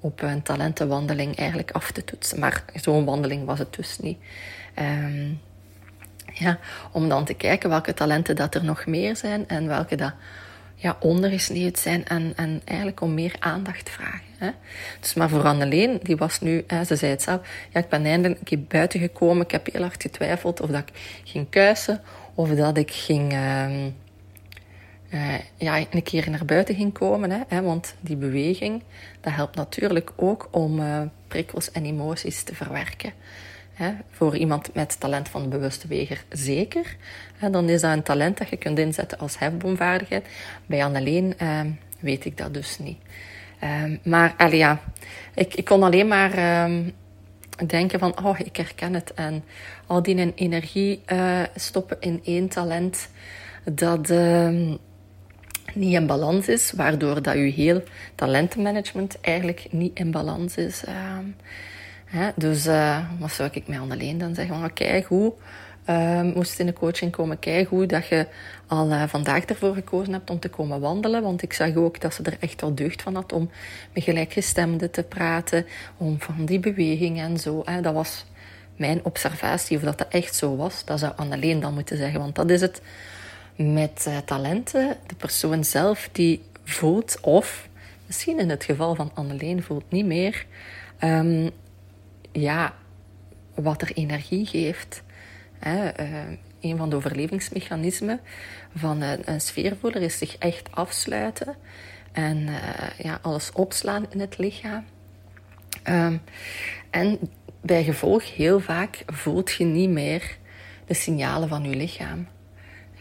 op 0.00 0.22
een 0.22 0.42
talentenwandeling 0.42 1.36
eigenlijk 1.36 1.70
af 1.70 1.92
te 1.92 2.04
toetsen. 2.04 2.38
Maar 2.38 2.64
zo'n 2.74 3.04
wandeling 3.04 3.44
was 3.44 3.58
het 3.58 3.74
dus 3.74 3.98
niet. 3.98 4.18
Um, 4.78 5.40
ja, 6.38 6.58
om 6.92 7.08
dan 7.08 7.24
te 7.24 7.34
kijken 7.34 7.68
welke 7.68 7.94
talenten 7.94 8.36
dat 8.36 8.54
er 8.54 8.64
nog 8.64 8.86
meer 8.86 9.16
zijn 9.16 9.48
en 9.48 9.66
welke 9.66 9.96
dat 9.96 10.12
ja, 10.74 10.96
ondergesneeuwd 11.00 11.78
zijn 11.78 12.04
en, 12.04 12.32
en 12.36 12.60
eigenlijk 12.64 13.00
om 13.00 13.14
meer 13.14 13.34
aandacht 13.38 13.90
vragen. 13.90 14.20
Hè. 14.38 14.50
Dus 15.00 15.14
maar 15.14 15.28
voor 15.28 15.44
Anneleen, 15.44 15.98
die 16.02 16.16
was 16.16 16.40
nu, 16.40 16.64
hè, 16.66 16.84
ze 16.84 16.96
zei 16.96 17.10
het 17.10 17.22
zelf, 17.22 17.40
ja, 17.72 17.80
ik 17.80 17.88
ben 17.88 18.04
eindelijk 18.04 18.38
een 18.38 18.46
keer 18.46 18.62
buiten 18.68 19.00
gekomen. 19.00 19.44
Ik 19.44 19.50
heb 19.50 19.72
heel 19.72 19.82
hard 19.82 20.02
getwijfeld 20.02 20.60
of 20.60 20.70
dat 20.70 20.82
ik 20.86 21.20
ging 21.24 21.50
kuisen 21.50 22.00
of 22.34 22.48
dat 22.48 22.76
ik 22.76 22.90
ging... 22.90 23.32
Um, 23.32 23.94
uh, 25.10 25.34
ja, 25.56 25.84
een 25.90 26.02
keer 26.02 26.30
naar 26.30 26.44
buiten 26.44 26.74
ging 26.74 26.92
komen. 26.92 27.46
Hè, 27.48 27.62
want 27.62 27.94
die 28.00 28.16
beweging, 28.16 28.82
dat 29.20 29.32
helpt 29.32 29.56
natuurlijk 29.56 30.12
ook 30.16 30.48
om 30.50 30.80
uh, 30.80 31.00
prikkels 31.28 31.70
en 31.70 31.84
emoties 31.84 32.42
te 32.42 32.54
verwerken. 32.54 33.12
Voor 34.10 34.36
iemand 34.36 34.74
met 34.74 35.00
talent 35.00 35.28
van 35.28 35.42
de 35.42 35.48
bewuste 35.48 35.88
weger 35.88 36.24
zeker. 36.28 36.96
Dan 37.50 37.68
is 37.68 37.80
dat 37.80 37.92
een 37.92 38.02
talent 38.02 38.38
dat 38.38 38.48
je 38.48 38.56
kunt 38.56 38.78
inzetten 38.78 39.18
als 39.18 39.38
hefboomvaardigheid. 39.38 40.26
Bij 40.66 40.84
Anneleen 40.84 41.34
uh, 41.42 41.60
weet 42.00 42.24
ik 42.24 42.36
dat 42.36 42.54
dus 42.54 42.78
niet. 42.78 42.98
Ehm, 43.58 43.96
maar 44.02 44.34
allee, 44.36 44.58
ja, 44.58 44.80
ik, 45.34 45.54
ik 45.54 45.64
kon 45.64 45.82
alleen 45.82 46.08
maar 46.08 46.32
ehm, 46.32 46.82
denken 47.66 47.98
van, 47.98 48.24
oh, 48.24 48.38
ik 48.40 48.56
herken 48.56 48.94
het. 48.94 49.14
En 49.14 49.44
al 49.86 50.02
die 50.02 50.34
energie 50.34 51.02
uh, 51.12 51.42
stoppen 51.54 51.96
in 52.00 52.20
één 52.24 52.48
talent, 52.48 53.08
dat 53.64 54.12
niet 55.74 55.94
in 55.94 56.06
balans 56.06 56.48
is, 56.48 56.72
waardoor 56.72 57.22
dat 57.22 57.34
je 57.34 57.40
heel 57.40 57.82
talentenmanagement 58.14 59.20
eigenlijk 59.20 59.66
niet 59.70 59.98
in 59.98 60.10
balans 60.10 60.56
is. 60.56 60.84
Hè? 62.06 62.30
Dus 62.36 62.66
uh, 62.66 62.98
wat 63.18 63.30
zou 63.30 63.48
ik 63.52 63.68
mij 63.68 63.78
alleen 63.78 64.18
dan 64.18 64.34
zeggen? 64.34 64.60
Van, 64.60 64.72
kijk 64.72 65.06
hoe 65.06 65.32
uh, 65.90 66.22
moest 66.34 66.58
in 66.58 66.66
de 66.66 66.72
coaching 66.72 67.12
komen. 67.12 67.38
Kijk 67.38 67.68
hoe 67.68 67.86
dat 67.86 68.06
je 68.06 68.26
al 68.66 68.90
uh, 68.90 69.02
vandaag 69.06 69.44
ervoor 69.44 69.74
gekozen 69.74 70.12
hebt 70.12 70.30
om 70.30 70.38
te 70.38 70.48
komen 70.48 70.80
wandelen. 70.80 71.22
Want 71.22 71.42
ik 71.42 71.52
zag 71.52 71.76
ook 71.76 72.00
dat 72.00 72.14
ze 72.14 72.22
er 72.22 72.36
echt 72.40 72.60
wel 72.60 72.74
deugd 72.74 73.02
van 73.02 73.14
had 73.14 73.32
om 73.32 73.50
met 73.92 74.02
gelijkgestemden 74.02 74.90
te 74.90 75.02
praten. 75.02 75.66
Om 75.96 76.20
van 76.20 76.44
die 76.44 76.60
beweging 76.60 77.20
en 77.20 77.38
zo. 77.38 77.62
Hè? 77.64 77.80
Dat 77.80 77.94
was 77.94 78.24
mijn 78.76 79.00
observatie. 79.04 79.76
Of 79.76 79.82
dat 79.82 79.98
dat 79.98 80.08
echt 80.08 80.34
zo 80.34 80.56
was, 80.56 80.84
dat 80.84 80.98
zou 80.98 81.12
Anneleen 81.16 81.60
dan 81.60 81.74
moeten 81.74 81.96
zeggen. 81.96 82.20
Want 82.20 82.34
dat 82.34 82.50
is 82.50 82.60
het 82.60 82.80
met 83.56 84.04
uh, 84.08 84.16
talenten, 84.24 84.96
de 85.06 85.14
persoon 85.14 85.64
zelf 85.64 86.08
die 86.12 86.42
voelt, 86.64 87.18
of 87.20 87.68
misschien 88.06 88.38
in 88.38 88.50
het 88.50 88.64
geval 88.64 88.94
van 88.94 89.10
Anneleen 89.14 89.62
voelt 89.62 89.84
niet 89.88 90.06
meer, 90.06 90.46
um, 91.00 91.50
ja, 92.40 92.74
wat 93.54 93.82
er 93.82 93.92
energie 93.92 94.46
geeft. 94.46 95.02
Hè, 95.58 96.00
uh, 96.00 96.18
een 96.60 96.76
van 96.76 96.90
de 96.90 96.96
overlevingsmechanismen 96.96 98.20
van 98.74 99.00
een, 99.00 99.20
een 99.24 100.02
is 100.02 100.18
zich 100.18 100.36
echt 100.38 100.72
afsluiten 100.72 101.54
en 102.12 102.48
ja, 102.98 103.18
alles 103.22 103.52
opslaan 103.52 104.06
in 104.10 104.20
het 104.20 104.38
lichaam. 104.38 104.84
Um, 105.88 106.20
en 106.90 107.18
bij 107.60 107.84
gevolg, 107.84 108.34
heel 108.34 108.60
vaak 108.60 109.02
voelt 109.06 109.52
je 109.52 109.64
niet 109.64 109.90
meer 109.90 110.36
de 110.86 110.94
signalen 110.94 111.48
van 111.48 111.64
je 111.64 111.76
lichaam. 111.76 112.26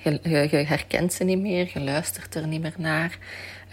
Je, 0.03 0.63
herkent 0.67 1.13
ze 1.13 1.23
niet 1.23 1.39
meer, 1.39 1.69
je 1.73 1.79
luistert 1.79 2.35
er 2.35 2.47
niet 2.47 2.61
meer 2.61 2.73
naar. 2.77 3.17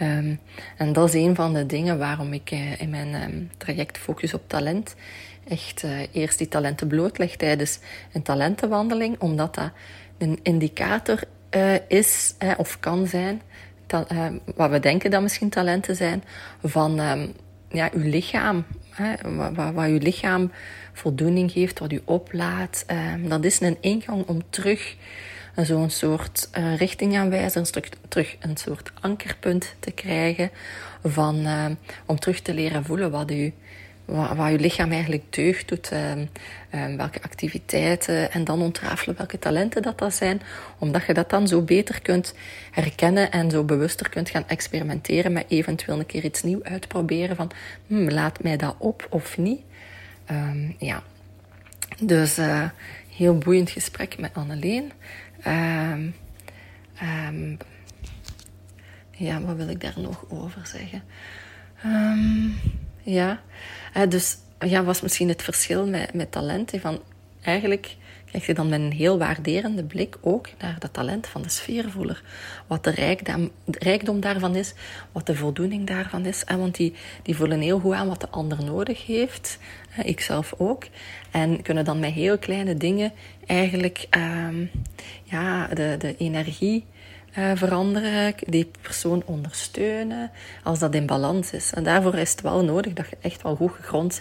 Um, 0.00 0.40
en 0.76 0.92
dat 0.92 1.08
is 1.08 1.14
een 1.14 1.34
van 1.34 1.54
de 1.54 1.66
dingen 1.66 1.98
waarom 1.98 2.32
ik 2.32 2.50
uh, 2.50 2.80
in 2.80 2.90
mijn 2.90 3.14
um, 3.14 3.50
traject 3.56 3.98
Focus 3.98 4.34
op 4.34 4.48
Talent 4.48 4.94
echt 5.48 5.82
uh, 5.82 6.00
eerst 6.12 6.38
die 6.38 6.48
talenten 6.48 6.86
blootleg 6.86 7.36
tijdens 7.36 7.78
een 8.12 8.22
talentenwandeling, 8.22 9.20
omdat 9.20 9.54
dat 9.54 9.70
een 10.18 10.38
indicator 10.42 11.22
uh, 11.50 11.74
is 11.88 12.34
of 12.56 12.80
kan 12.80 13.06
zijn, 13.06 13.42
wat 14.56 14.70
we 14.70 14.80
denken 14.80 15.10
dat 15.10 15.22
misschien 15.22 15.48
talenten 15.48 15.96
zijn, 15.96 16.24
van 16.62 16.98
um, 16.98 17.32
ja, 17.68 17.90
uw 17.92 18.08
lichaam. 18.08 18.64
Hè, 18.90 19.14
wat, 19.54 19.72
wat, 19.72 19.86
uw 19.86 19.98
lichaam 19.98 20.52
voldoening 20.92 21.52
geeft, 21.52 21.78
wat 21.78 21.92
u 21.92 22.00
oplaat. 22.04 22.84
Um, 23.14 23.28
dat 23.28 23.44
is 23.44 23.60
een 23.60 23.76
ingang 23.80 24.26
om 24.26 24.42
terug 24.50 24.96
zo'n 25.56 25.90
soort 25.90 26.48
uh, 26.58 26.76
richtingaanwijzer, 26.76 27.60
een 27.60 27.82
terug 28.08 28.36
een 28.40 28.56
soort 28.56 28.92
ankerpunt 29.00 29.74
te 29.80 29.90
krijgen 29.90 30.50
van, 31.04 31.36
uh, 31.36 31.66
om 32.06 32.18
terug 32.18 32.40
te 32.40 32.54
leren 32.54 32.84
voelen 32.84 33.10
wat 33.10 33.30
u 33.30 33.52
wat 34.04 34.50
je 34.50 34.58
lichaam 34.58 34.90
eigenlijk 34.92 35.32
deugd 35.32 35.68
doet, 35.68 35.90
uh, 35.92 36.96
welke 36.96 37.22
activiteiten 37.22 38.32
en 38.32 38.44
dan 38.44 38.62
ontrafelen 38.62 39.16
welke 39.16 39.38
talenten 39.38 39.82
dat, 39.82 39.98
dat 39.98 40.14
zijn, 40.14 40.40
omdat 40.78 41.06
je 41.06 41.14
dat 41.14 41.30
dan 41.30 41.48
zo 41.48 41.62
beter 41.62 42.02
kunt 42.02 42.34
herkennen 42.70 43.30
en 43.30 43.50
zo 43.50 43.64
bewuster 43.64 44.08
kunt 44.08 44.30
gaan 44.30 44.48
experimenteren 44.48 45.32
met 45.32 45.44
eventueel 45.48 45.98
een 45.98 46.06
keer 46.06 46.24
iets 46.24 46.42
nieuws 46.42 46.62
uitproberen 46.62 47.36
van 47.36 47.50
hmm, 47.86 48.10
laat 48.10 48.42
mij 48.42 48.56
dat 48.56 48.74
op 48.78 49.06
of 49.10 49.38
niet. 49.38 49.60
Um, 50.30 50.74
ja, 50.78 51.02
dus 52.00 52.38
uh, 52.38 52.68
heel 53.16 53.38
boeiend 53.38 53.70
gesprek 53.70 54.18
met 54.18 54.34
Anneleen. 54.34 54.92
Um, 55.46 56.14
um, 57.28 57.56
ja, 59.10 59.40
wat 59.40 59.56
wil 59.56 59.68
ik 59.68 59.80
daar 59.80 60.00
nog 60.00 60.24
over 60.28 60.66
zeggen? 60.66 61.02
Ja, 63.02 63.40
uh, 63.96 64.02
dus 64.08 64.36
ja, 64.58 64.84
was 64.84 65.00
misschien 65.00 65.28
het 65.28 65.42
verschil 65.42 65.86
met, 65.86 66.14
met 66.14 66.32
talenten. 66.32 66.80
Van 66.80 67.00
eigenlijk 67.42 67.96
krijg 68.32 68.46
je 68.46 68.54
dan 68.54 68.68
met 68.68 68.80
een 68.80 68.92
heel 68.92 69.18
waarderende 69.18 69.84
blik 69.84 70.16
ook 70.20 70.48
naar 70.58 70.76
dat 70.78 70.92
talent 70.92 71.26
van 71.26 71.42
de 71.42 71.48
sfeervoeler. 71.48 72.22
Wat 72.66 72.84
de 72.84 72.90
rijkdom, 73.64 74.20
daarvan 74.20 74.56
is, 74.56 74.74
wat 75.12 75.26
de 75.26 75.34
voldoening 75.34 75.86
daarvan 75.86 76.26
is. 76.26 76.44
En 76.44 76.58
want 76.58 76.76
die, 76.76 76.94
die 77.22 77.36
voelen 77.36 77.60
heel 77.60 77.78
goed 77.78 77.94
aan 77.94 78.08
wat 78.08 78.20
de 78.20 78.28
ander 78.28 78.64
nodig 78.64 79.06
heeft. 79.06 79.58
Ik 80.02 80.20
zelf 80.20 80.54
ook. 80.56 80.84
En 81.30 81.62
kunnen 81.62 81.84
dan 81.84 81.98
met 81.98 82.12
heel 82.12 82.38
kleine 82.38 82.76
dingen 82.76 83.12
eigenlijk 83.46 84.06
um, 84.10 84.70
ja, 85.22 85.66
de, 85.66 85.96
de 85.98 86.16
energie 86.16 86.84
uh, 87.38 87.50
veranderen, 87.54 88.34
die 88.46 88.70
persoon 88.80 89.22
ondersteunen, 89.24 90.30
als 90.62 90.78
dat 90.78 90.94
in 90.94 91.06
balans 91.06 91.52
is. 91.52 91.72
En 91.72 91.84
daarvoor 91.84 92.14
is 92.14 92.30
het 92.30 92.40
wel 92.40 92.64
nodig 92.64 92.92
dat 92.92 93.08
je 93.08 93.16
echt 93.20 93.42
wel 93.42 93.56
goed 93.56 93.72
gegrond 93.72 94.20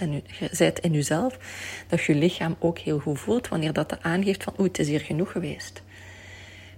bent 0.57 0.79
in 0.79 0.93
jezelf, 0.93 1.37
dat 1.87 2.03
je 2.03 2.15
lichaam 2.15 2.55
ook 2.59 2.77
heel 2.77 2.99
goed 2.99 3.19
voelt 3.19 3.47
wanneer 3.47 3.73
dat 3.73 4.01
aangeeft 4.01 4.43
van 4.43 4.53
oeh, 4.57 4.67
het 4.67 4.79
is 4.79 4.87
hier 4.87 4.99
genoeg 4.99 5.31
geweest. 5.31 5.81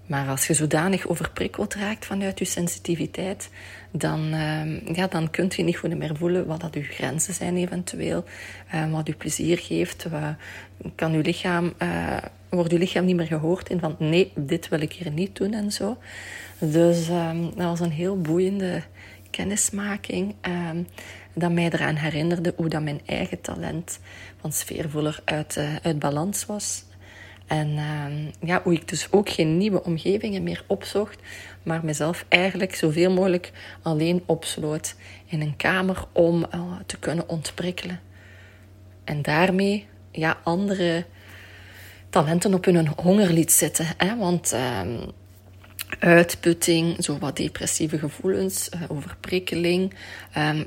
Maar 0.05 0.27
als 0.27 0.47
je 0.47 0.53
zodanig 0.53 1.07
overprikkeld 1.07 1.73
raakt 1.73 2.05
vanuit 2.05 2.39
je 2.39 2.45
sensitiviteit, 2.45 3.49
dan, 3.91 4.33
uh, 4.33 4.95
ja, 4.95 5.07
dan 5.07 5.29
kunt 5.29 5.55
je 5.55 5.63
niet 5.63 5.77
goed 5.77 5.97
meer 5.97 6.15
voelen 6.15 6.45
wat 6.45 6.61
dat 6.61 6.73
je 6.73 6.83
grenzen 6.83 7.33
zijn 7.33 7.57
eventueel, 7.57 8.23
uh, 8.73 8.91
wat 8.91 9.07
je 9.07 9.13
plezier 9.13 9.57
geeft, 9.57 10.05
kan 10.95 11.11
je 11.11 11.21
lichaam, 11.21 11.73
uh, 11.81 12.17
wordt 12.55 12.71
je 12.71 12.77
lichaam 12.77 13.05
niet 13.05 13.15
meer 13.15 13.27
gehoord 13.27 13.69
in 13.69 13.79
van 13.79 13.95
nee, 13.99 14.31
dit 14.35 14.69
wil 14.69 14.81
ik 14.81 14.93
hier 14.93 15.11
niet 15.11 15.35
doen 15.35 15.53
en 15.53 15.71
zo. 15.71 15.97
Dus 16.59 17.09
um, 17.09 17.43
dat 17.43 17.67
was 17.67 17.79
een 17.79 17.91
heel 17.91 18.21
boeiende 18.21 18.81
kennismaking 19.29 20.35
um, 20.41 20.87
dat 21.33 21.51
mij 21.51 21.69
eraan 21.69 21.95
herinnerde 21.95 22.53
hoe 22.55 22.69
dat 22.69 22.81
mijn 22.81 23.01
eigen 23.05 23.41
talent 23.41 23.99
van 24.39 24.51
sfeervoeler 24.51 25.19
uit, 25.23 25.55
uh, 25.55 25.75
uit 25.81 25.99
balans 25.99 26.45
was. 26.45 26.83
En 27.47 27.69
uh, 27.69 28.49
ja, 28.49 28.61
hoe 28.63 28.73
ik 28.73 28.87
dus 28.87 29.07
ook 29.11 29.29
geen 29.29 29.57
nieuwe 29.57 29.83
omgevingen 29.83 30.43
meer 30.43 30.63
opzocht, 30.67 31.19
maar 31.63 31.85
mezelf 31.85 32.25
eigenlijk 32.29 32.75
zoveel 32.75 33.11
mogelijk 33.11 33.51
alleen 33.81 34.23
opsloot 34.25 34.95
in 35.25 35.41
een 35.41 35.55
kamer 35.55 36.05
om 36.11 36.45
uh, 36.55 36.61
te 36.85 36.99
kunnen 36.99 37.29
ontprikkelen. 37.29 37.99
En 39.03 39.21
daarmee 39.21 39.85
ja, 40.11 40.37
andere 40.43 41.05
talenten 42.13 42.53
op 42.53 42.65
hun 42.65 42.87
honger 42.87 43.33
liet 43.33 43.51
zitten. 43.51 43.85
Hè? 43.97 44.17
Want 44.17 44.53
uh, 44.53 44.81
uitputting, 45.99 47.03
zo 47.03 47.17
wat 47.17 47.37
depressieve 47.37 47.99
gevoelens, 47.99 48.69
uh, 48.75 48.81
overprikkeling. 48.87 49.93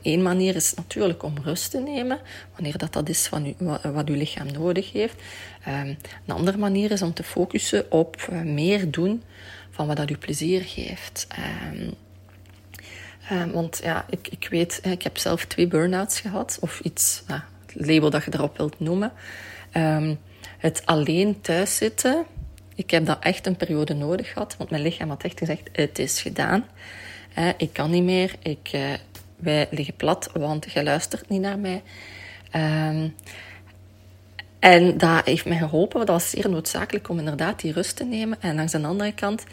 Eén 0.03 0.23
manier 0.23 0.55
is 0.55 0.75
natuurlijk 0.75 1.23
om 1.23 1.35
rust 1.43 1.71
te 1.71 1.79
nemen, 1.79 2.21
wanneer 2.55 2.79
dat, 2.79 2.93
dat 2.93 3.09
is 3.09 3.27
van 3.27 3.47
u, 3.47 3.55
wat, 3.59 4.09
uw 4.09 4.15
lichaam 4.15 4.53
nodig 4.53 4.93
heeft. 4.93 5.23
Um, 5.69 5.97
een 6.27 6.35
andere 6.35 6.59
manier 6.59 6.91
is 6.91 7.03
om 7.03 7.15
te 7.15 7.23
focussen 7.23 7.91
op 7.91 8.29
uh, 8.33 8.41
meer 8.41 8.91
doen 8.91 9.23
van 9.71 9.87
wat 9.87 9.97
dat 9.97 10.11
u 10.11 10.17
plezier 10.17 10.63
geeft. 10.63 11.27
Want 13.53 13.81
ja, 13.83 14.05
ik, 14.11 14.29
ik 14.29 14.49
weet, 14.51 14.81
ik 14.83 15.03
heb 15.03 15.19
zelf 15.19 15.45
twee 15.45 15.67
burn-outs 15.67 16.21
gehad, 16.21 16.59
of 16.61 16.81
iets, 16.81 17.23
nou, 17.27 17.41
het 17.67 17.87
label 17.87 18.11
dat 18.11 18.25
je 18.25 18.35
erop 18.35 18.57
wilt 18.57 18.81
noemen. 18.81 19.13
Het 20.59 20.83
alleen 20.85 21.41
thuis 21.41 21.77
zitten, 21.77 22.27
ik 22.75 22.91
heb 22.91 23.07
dat 23.07 23.19
echt 23.21 23.47
een 23.47 23.57
periode 23.57 23.95
nodig 23.95 24.33
gehad, 24.33 24.57
want 24.57 24.71
mijn 24.71 24.83
lichaam 24.83 25.09
had 25.09 25.23
echt 25.23 25.39
gezegd: 25.39 25.69
het 25.73 25.99
is 25.99 26.21
gedaan. 26.21 26.65
Ik 27.57 27.73
kan 27.73 27.91
niet 27.91 28.03
meer. 28.03 28.35
Ik, 28.43 28.71
uh, 28.75 28.93
wij 29.37 29.69
liggen 29.71 29.95
plat, 29.97 30.31
want 30.33 30.73
je 30.73 30.83
luistert 30.83 31.29
niet 31.29 31.41
naar 31.41 31.59
mij. 31.59 31.83
Um, 32.55 33.15
en 34.59 34.99
dat 34.99 35.25
heeft 35.25 35.45
mij 35.45 35.59
geholpen. 35.59 35.99
Dat 35.99 36.09
was 36.09 36.31
zeer 36.31 36.51
noodzakelijk 36.51 37.09
om 37.09 37.19
inderdaad 37.19 37.61
die 37.61 37.73
rust 37.73 37.97
te 37.97 38.05
nemen. 38.05 38.41
En 38.41 38.55
langs 38.55 38.73
de 38.73 38.83
andere 38.83 39.13
kant 39.13 39.45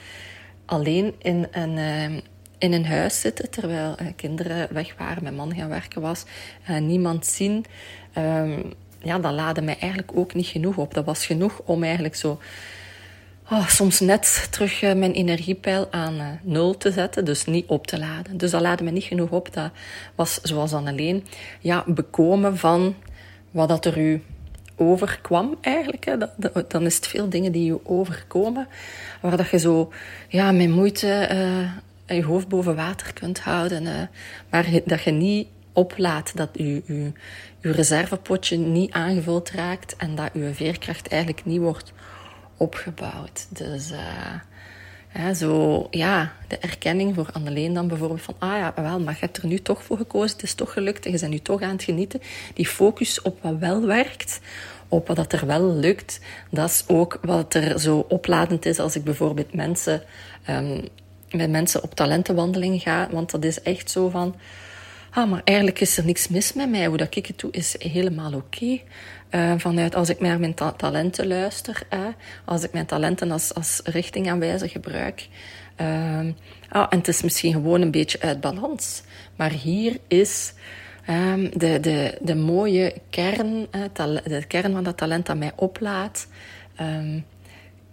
alleen 0.66 1.16
in 1.22 1.48
een, 1.52 1.78
uh, 1.78 2.20
in 2.58 2.74
een 2.74 2.86
huis 2.86 3.20
zitten 3.20 3.50
terwijl 3.50 3.96
uh, 4.02 4.08
kinderen 4.16 4.74
weg 4.74 4.96
waren, 4.98 5.24
mijn 5.24 5.36
man 5.36 5.56
gaan 5.56 5.70
werken 5.70 6.02
was, 6.02 6.24
uh, 6.70 6.78
niemand 6.78 7.26
zien. 7.26 7.66
Um, 8.18 8.74
ja, 9.04 9.20
dat 9.20 9.34
laadde 9.34 9.62
mij 9.62 9.78
eigenlijk 9.80 10.12
ook 10.16 10.34
niet 10.34 10.48
genoeg 10.48 10.78
op. 10.78 10.94
Dat 10.94 11.06
was 11.06 11.26
genoeg 11.26 11.62
om 11.66 11.84
eigenlijk 11.84 12.16
zo 12.16 12.40
oh, 13.52 13.68
soms 13.68 14.00
net 14.00 14.48
terug 14.50 14.82
uh, 14.82 14.94
mijn 14.94 15.12
energiepeil 15.12 15.88
aan 15.92 16.14
uh, 16.14 16.28
nul 16.42 16.78
te 16.78 16.92
zetten, 16.92 17.26
dus 17.26 17.46
niet 17.46 17.68
op 17.68 17.88
te 17.88 18.00
laden. 18.00 18.38
Dus 18.38 18.52
dat 18.52 18.62
laadde 18.62 18.84
me 18.84 18.92
niet 18.92 19.04
genoeg 19.04 19.30
op. 19.30 19.54
Dat 19.54 19.72
was 20.16 20.42
zoals 20.42 20.72
dan 20.72 20.88
alleen 20.88 21.26
ja, 21.60 21.84
bekomen 21.88 22.58
van 22.58 22.96
wat 23.52 23.70
dat 23.70 23.86
er 23.86 23.98
u 23.98 24.24
overkwam 24.76 25.58
eigenlijk. 25.62 26.06
Hè. 26.06 26.16
Dan 26.68 26.86
is 26.86 26.96
het 26.96 27.08
veel 27.08 27.30
dingen 27.30 27.52
die 27.52 27.66
je 27.66 27.86
overkomen, 27.86 28.68
waar 29.22 29.38
dat 29.38 29.50
je 29.50 29.60
zo 29.60 29.92
ja, 30.28 30.52
met 30.52 30.70
moeite 30.70 31.30
uh, 32.08 32.18
je 32.18 32.24
hoofd 32.24 32.48
boven 32.48 32.76
water 32.76 33.14
kunt 33.14 33.40
houden, 33.40 34.10
maar 34.50 34.70
dat 34.86 35.04
je 35.04 35.12
niet 35.12 35.48
oplaat 35.74 36.32
dat 36.36 36.50
je, 36.54 36.82
je 36.86 37.72
reservepotje 37.72 38.58
niet 38.58 38.92
aangevuld 38.92 39.50
raakt 39.50 39.96
en 39.96 40.16
dat 40.16 40.30
je 40.34 40.54
veerkracht 40.54 41.08
eigenlijk 41.08 41.46
niet 41.46 41.60
wordt 41.60 41.94
opgebouwd. 42.58 43.48
Dus 43.50 43.92
uh, 43.92 45.30
zo, 45.32 45.88
ja, 45.92 46.34
de 46.48 46.58
erkenning 46.58 47.16
voor 47.16 47.30
Anneleen 47.32 47.74
dan 47.74 47.88
bijvoorbeeld 47.88 48.22
van, 48.22 48.36
ah 48.40 48.58
ja, 48.58 48.74
wel, 48.76 49.00
maar 49.00 49.14
je 49.14 49.20
hebt 49.20 49.38
er 49.38 49.48
nu 49.48 49.60
toch 49.60 49.84
voor 49.84 49.98
gekozen, 49.98 50.36
het 50.36 50.44
is 50.44 50.54
toch 50.54 50.74
gelukt 50.74 51.06
en 51.06 51.12
je 51.12 51.20
bent 51.20 51.32
nu 51.32 51.40
toch 51.40 51.62
aan 51.62 51.70
het 51.70 51.84
genieten. 51.84 52.22
Die 52.54 52.68
focus 52.68 53.22
op 53.22 53.42
wat 53.42 53.58
wel 53.58 53.86
werkt, 53.86 54.40
op 54.88 55.08
wat 55.08 55.34
er 55.34 55.46
wel 55.46 55.76
lukt, 55.76 56.20
dat 56.50 56.70
is 56.70 56.84
ook 56.88 57.20
wat 57.22 57.54
er 57.54 57.80
zo 57.80 58.06
opladend 58.08 58.66
is 58.66 58.80
als 58.80 58.96
ik 58.96 59.04
bijvoorbeeld 59.04 59.54
mensen, 59.54 60.04
um, 60.50 60.88
met 61.32 61.50
mensen 61.50 61.84
op 61.84 61.96
talentenwandeling 61.96 62.82
ga, 62.82 63.08
want 63.12 63.32
dat 63.32 63.44
is 63.44 63.62
echt 63.62 63.92
zo 63.92 64.10
van 64.10 64.36
ah, 65.14 65.30
maar 65.30 65.42
eigenlijk 65.44 65.80
is 65.80 65.98
er 65.98 66.06
niks 66.06 66.28
mis 66.28 66.54
met 66.54 66.70
mij. 66.70 66.86
Hoe 66.86 66.98
dat 66.98 67.16
ik 67.16 67.26
het 67.26 67.40
doe, 67.40 67.52
is 67.52 67.76
helemaal 67.80 68.34
oké. 68.34 68.80
Uh, 69.32 69.54
vanuit 69.58 69.96
als 69.96 70.10
ik 70.10 70.20
naar 70.20 70.40
mijn 70.40 70.54
talenten 70.54 71.28
luister, 71.28 71.82
als 72.46 72.64
ik 72.64 72.74
mijn 72.74 72.86
talenten 72.86 73.32
als, 73.32 73.54
als 73.54 73.82
richtingaanwijzer 73.84 74.70
gebruik. 74.70 75.28
Uh, 75.82 76.20
ah, 76.70 76.88
en 76.90 76.98
het 76.98 77.08
is 77.08 77.22
misschien 77.22 77.54
gewoon 77.54 77.82
een 77.82 77.92
beetje 77.92 78.22
uit 78.22 78.42
balans. 78.42 79.04
Maar 79.36 79.52
hier 79.52 79.98
is 80.08 80.54
um, 81.10 81.50
de, 81.58 81.80
de, 81.80 82.18
de 82.22 82.36
mooie 82.36 82.94
kern, 83.10 83.68
de 84.24 84.44
kern 84.48 84.74
van 84.74 84.84
dat 84.84 84.98
talent 84.98 85.26
dat 85.26 85.38
mij 85.38 85.52
oplaat. 85.56 86.28
Um, 86.82 87.26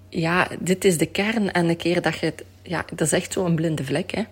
ja, 0.08 0.48
dit 0.58 0.84
is 0.84 0.98
de 0.98 1.06
kern. 1.06 1.52
En 1.52 1.68
een 1.68 1.76
keer 1.76 2.02
dat 2.02 2.18
je 2.18 2.26
het 2.26 2.44
ja, 2.70 2.84
dat 2.88 3.00
is 3.00 3.12
echt 3.12 3.32
zo'n 3.32 3.54
blinde 3.54 3.84
vlek. 3.84 4.10
Hè? 4.10 4.22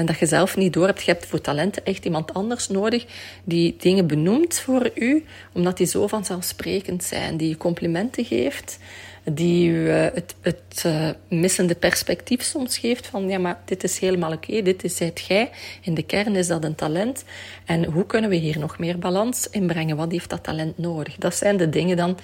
Uh, 0.00 0.06
dat 0.06 0.18
je 0.18 0.26
zelf 0.26 0.56
niet 0.56 0.72
door 0.72 0.86
hebt. 0.86 1.02
Je 1.02 1.10
hebt 1.10 1.26
voor 1.26 1.40
talenten 1.40 1.84
echt 1.84 2.04
iemand 2.04 2.34
anders 2.34 2.68
nodig 2.68 3.06
die 3.44 3.76
dingen 3.78 4.06
benoemt 4.06 4.58
voor 4.58 4.90
u, 4.94 5.24
omdat 5.52 5.76
die 5.76 5.86
zo 5.86 6.06
vanzelfsprekend 6.06 7.04
zijn, 7.04 7.36
die 7.36 7.56
complimenten 7.56 8.24
geeft 8.24 8.78
die 9.24 9.68
u 9.68 9.74
uh, 9.74 10.02
het, 10.14 10.34
het 10.40 10.82
uh, 10.86 11.08
missende 11.28 11.74
perspectief 11.74 12.42
soms 12.42 12.78
geeft 12.78 13.06
van 13.06 13.28
ja, 13.28 13.38
maar 13.38 13.60
dit 13.64 13.84
is 13.84 13.98
helemaal 13.98 14.32
oké, 14.32 14.62
dit 14.62 14.84
is 14.84 14.98
het 14.98 15.24
jij. 15.28 15.50
In 15.80 15.94
de 15.94 16.02
kern 16.02 16.36
is 16.36 16.46
dat 16.46 16.64
een 16.64 16.74
talent. 16.74 17.24
En 17.64 17.84
hoe 17.84 18.06
kunnen 18.06 18.30
we 18.30 18.36
hier 18.36 18.58
nog 18.58 18.78
meer 18.78 18.98
balans 18.98 19.48
in 19.50 19.66
brengen? 19.66 19.96
Wat 19.96 20.12
heeft 20.12 20.30
dat 20.30 20.42
talent 20.42 20.78
nodig? 20.78 21.16
Dat 21.16 21.34
zijn 21.34 21.56
de 21.56 21.68
dingen 21.68 21.96
dan 21.96 22.18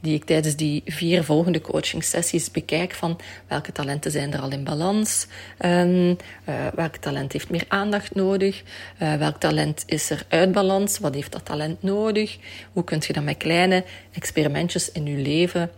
die 0.00 0.14
ik 0.14 0.24
tijdens 0.24 0.56
die 0.56 0.82
vier 0.86 1.24
volgende 1.24 1.60
coaching 1.60 2.04
sessies 2.04 2.50
bekijk 2.50 2.92
van 2.92 3.18
welke 3.48 3.72
talenten 3.72 4.10
zijn 4.10 4.32
er 4.32 4.40
al 4.40 4.50
in 4.50 4.64
balans, 4.64 5.26
um, 5.64 6.08
uh, 6.48 6.66
welk 6.74 6.96
talent 6.96 7.32
heeft 7.32 7.50
meer 7.50 7.64
aandacht 7.68 8.14
nodig, 8.14 8.62
welk 8.98 9.36
talent 9.36 9.82
is 9.86 10.10
er 10.10 10.24
uit 10.28 10.52
balans, 10.52 10.98
wat 10.98 11.14
heeft 11.14 11.32
dat 11.32 11.44
talent 11.44 11.82
nodig, 11.82 12.38
hoe 12.72 12.84
kun 12.84 13.02
je 13.06 13.12
dat 13.12 13.24
met 13.24 13.36
kleine 13.36 13.84
experimentjes 14.12 14.92
in 14.92 15.06
je 15.06 15.16
leven 15.16 15.70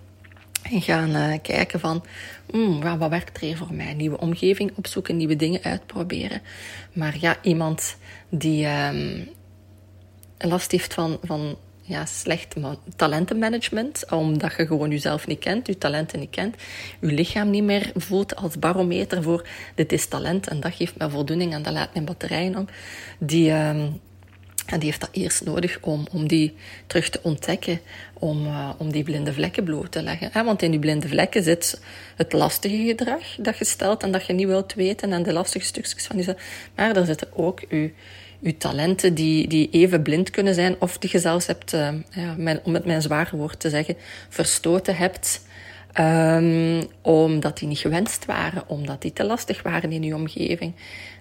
en 0.71 0.83
gaan 0.83 1.11
uh, 1.11 1.33
kijken 1.43 1.81
van, 1.81 2.05
mm, 2.53 2.99
wat 2.99 3.11
werkt 3.11 3.37
er 3.37 3.47
hier 3.47 3.57
voor 3.57 3.75
mij? 3.75 3.95
Nieuwe 3.95 4.19
omgeving 4.19 4.73
opzoeken, 4.77 5.17
nieuwe 5.17 5.37
dingen 5.37 5.63
uitproberen. 5.63 6.43
Maar 6.93 7.17
ja, 7.21 7.37
iemand 7.43 7.97
die 8.29 8.67
um, 8.67 9.29
last 10.39 10.71
heeft 10.71 10.95
van, 10.95 11.19
van 11.23 11.57
ja, 11.83 12.05
slecht 12.05 12.55
talentenmanagement, 12.97 14.11
omdat 14.11 14.55
je 14.57 14.67
gewoon 14.67 14.91
jezelf 14.91 15.27
niet 15.27 15.39
kent, 15.39 15.67
je 15.67 15.79
talenten 15.79 16.21
niet 16.21 16.31
kent, 16.31 16.57
je 17.01 17.07
lichaam 17.07 17.51
niet 17.51 17.65
meer 17.65 17.91
voelt 17.95 18.37
als 18.37 18.59
barometer 18.59 19.23
voor 19.23 19.49
dit 19.75 19.93
is 19.93 20.07
talent 20.07 20.49
en 20.49 20.61
dat 20.61 20.75
geeft 20.75 20.99
me 20.99 21.11
voldoening 21.11 21.53
en 21.53 21.63
dat 21.63 21.73
laat 21.73 21.93
mijn 21.93 22.05
batterijen 22.05 22.57
om. 22.57 22.69
Die... 23.19 23.53
Um, 23.53 24.01
en 24.67 24.79
die 24.79 24.89
heeft 24.89 25.01
dat 25.01 25.11
eerst 25.13 25.45
nodig 25.45 25.79
om, 25.81 26.07
om 26.13 26.29
die 26.29 26.55
terug 26.87 27.09
te 27.09 27.21
ontdekken, 27.23 27.81
om, 28.13 28.47
uh, 28.47 28.71
om 28.77 28.93
die 28.93 29.03
blinde 29.03 29.33
vlekken 29.33 29.65
bloot 29.65 29.93
te 29.93 30.03
leggen. 30.03 30.45
Want 30.45 30.63
in 30.63 30.71
die 30.71 30.81
blinde 30.81 31.09
vlekken 31.09 31.43
zit 31.43 31.81
het 32.17 32.33
lastige 32.33 32.77
gedrag 32.77 33.23
dat 33.39 33.59
je 33.59 33.65
stelt 33.65 34.03
en 34.03 34.11
dat 34.11 34.27
je 34.27 34.33
niet 34.33 34.47
wilt 34.47 34.75
weten 34.75 35.13
en 35.13 35.23
de 35.23 35.33
lastige 35.33 35.65
stukjes 35.65 36.07
van 36.07 36.17
jezelf. 36.17 36.37
Maar 36.75 36.95
daar 36.95 37.07
zitten 37.07 37.29
ook 37.33 37.61
je, 37.69 37.91
je 38.39 38.57
talenten 38.57 39.15
die, 39.15 39.49
die 39.49 39.71
even 39.71 40.03
blind 40.03 40.31
kunnen 40.31 40.55
zijn 40.55 40.77
of 40.79 40.99
die 40.99 41.11
je 41.13 41.19
zelfs 41.19 41.47
hebt, 41.47 41.73
uh, 41.73 41.89
ja, 42.11 42.61
om 42.63 42.75
het 42.75 42.85
mijn 42.85 43.03
zware 43.03 43.37
woord 43.37 43.61
te 43.61 43.71
zeggen, 43.71 43.97
verstoten 44.29 44.97
hebt. 44.97 45.45
Um, 46.01 46.83
omdat 47.03 47.59
die 47.59 47.69
niet 47.69 47.79
gewenst 47.79 48.25
waren, 48.25 48.69
omdat 48.69 49.03
die 49.03 49.13
te 49.13 49.25
lastig 49.25 49.63
waren 49.63 49.93
in 49.93 50.03
je 50.03 50.15
omgeving. 50.15 50.73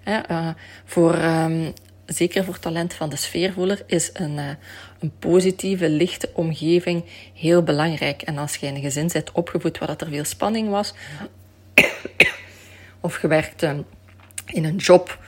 Uh, 0.07 0.49
voor 0.85 1.23
um, 1.23 1.73
zeker 2.05 2.43
voor 2.43 2.59
talent 2.59 2.93
van 2.93 3.09
de 3.09 3.15
sfeervoeler, 3.15 3.83
is 3.85 4.09
een, 4.13 4.37
uh, 4.37 4.49
een 4.99 5.11
positieve, 5.19 5.89
lichte 5.89 6.29
omgeving 6.33 7.03
heel 7.33 7.63
belangrijk. 7.63 8.21
En 8.21 8.37
als 8.37 8.55
je 8.55 8.65
in 8.65 8.75
een 8.75 8.81
gezin 8.81 9.09
bent 9.13 9.31
opgevoed 9.31 9.77
waar 9.77 9.87
dat 9.87 10.01
er 10.01 10.07
veel 10.07 10.23
spanning 10.23 10.69
was, 10.69 10.93
of 12.99 13.21
je 13.21 13.27
werkt 13.27 13.63
uh, 13.63 13.71
in 14.45 14.65
een 14.65 14.75
job 14.75 15.19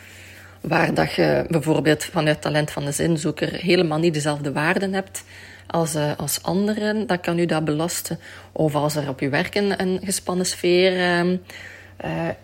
waar 0.61 0.93
dat 0.93 1.13
je 1.13 1.45
bijvoorbeeld 1.49 2.03
vanuit 2.03 2.41
talent 2.41 2.71
van 2.71 2.85
de 2.85 2.91
zinzoeker 2.91 3.53
helemaal 3.53 3.99
niet 3.99 4.13
dezelfde 4.13 4.51
waarden 4.51 4.93
hebt 4.93 5.23
als, 5.67 5.95
uh, 5.95 6.11
als 6.17 6.43
anderen, 6.43 7.07
dan 7.07 7.19
kan 7.19 7.39
u 7.39 7.45
dat 7.45 7.65
belasten. 7.65 8.19
Of 8.51 8.75
als 8.75 8.95
er 8.95 9.09
op 9.09 9.19
je 9.19 9.29
werk 9.29 9.55
een, 9.55 9.81
een 9.81 9.99
gespannen 10.03 10.45
sfeer 10.45 10.93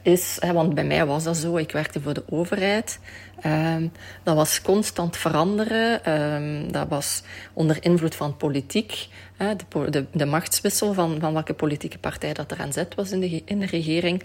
is, 0.01 0.37
hè, 0.39 0.53
want 0.53 0.73
bij 0.75 0.83
mij 0.83 1.05
was 1.05 1.23
dat 1.23 1.37
zo, 1.37 1.57
ik 1.57 1.71
werkte 1.71 2.01
voor 2.01 2.13
de 2.13 2.23
overheid. 2.29 2.99
Um, 3.45 3.91
dat 4.23 4.35
was 4.35 4.61
constant 4.61 5.17
veranderen. 5.17 6.13
Um, 6.13 6.71
dat 6.71 6.87
was 6.87 7.23
onder 7.53 7.77
invloed 7.83 8.15
van 8.15 8.37
politiek. 8.37 9.07
De, 9.37 9.89
de, 9.89 10.05
de, 10.11 10.25
machtswissel 10.25 10.93
van, 10.93 11.19
van 11.19 11.33
welke 11.33 11.53
politieke 11.53 11.97
partij 11.97 12.33
dat 12.33 12.51
er 12.51 12.59
aan 12.59 12.73
zet 12.73 12.95
was 12.95 13.11
in 13.11 13.19
de, 13.19 13.41
in 13.45 13.59
de 13.59 13.65
regering. 13.65 14.23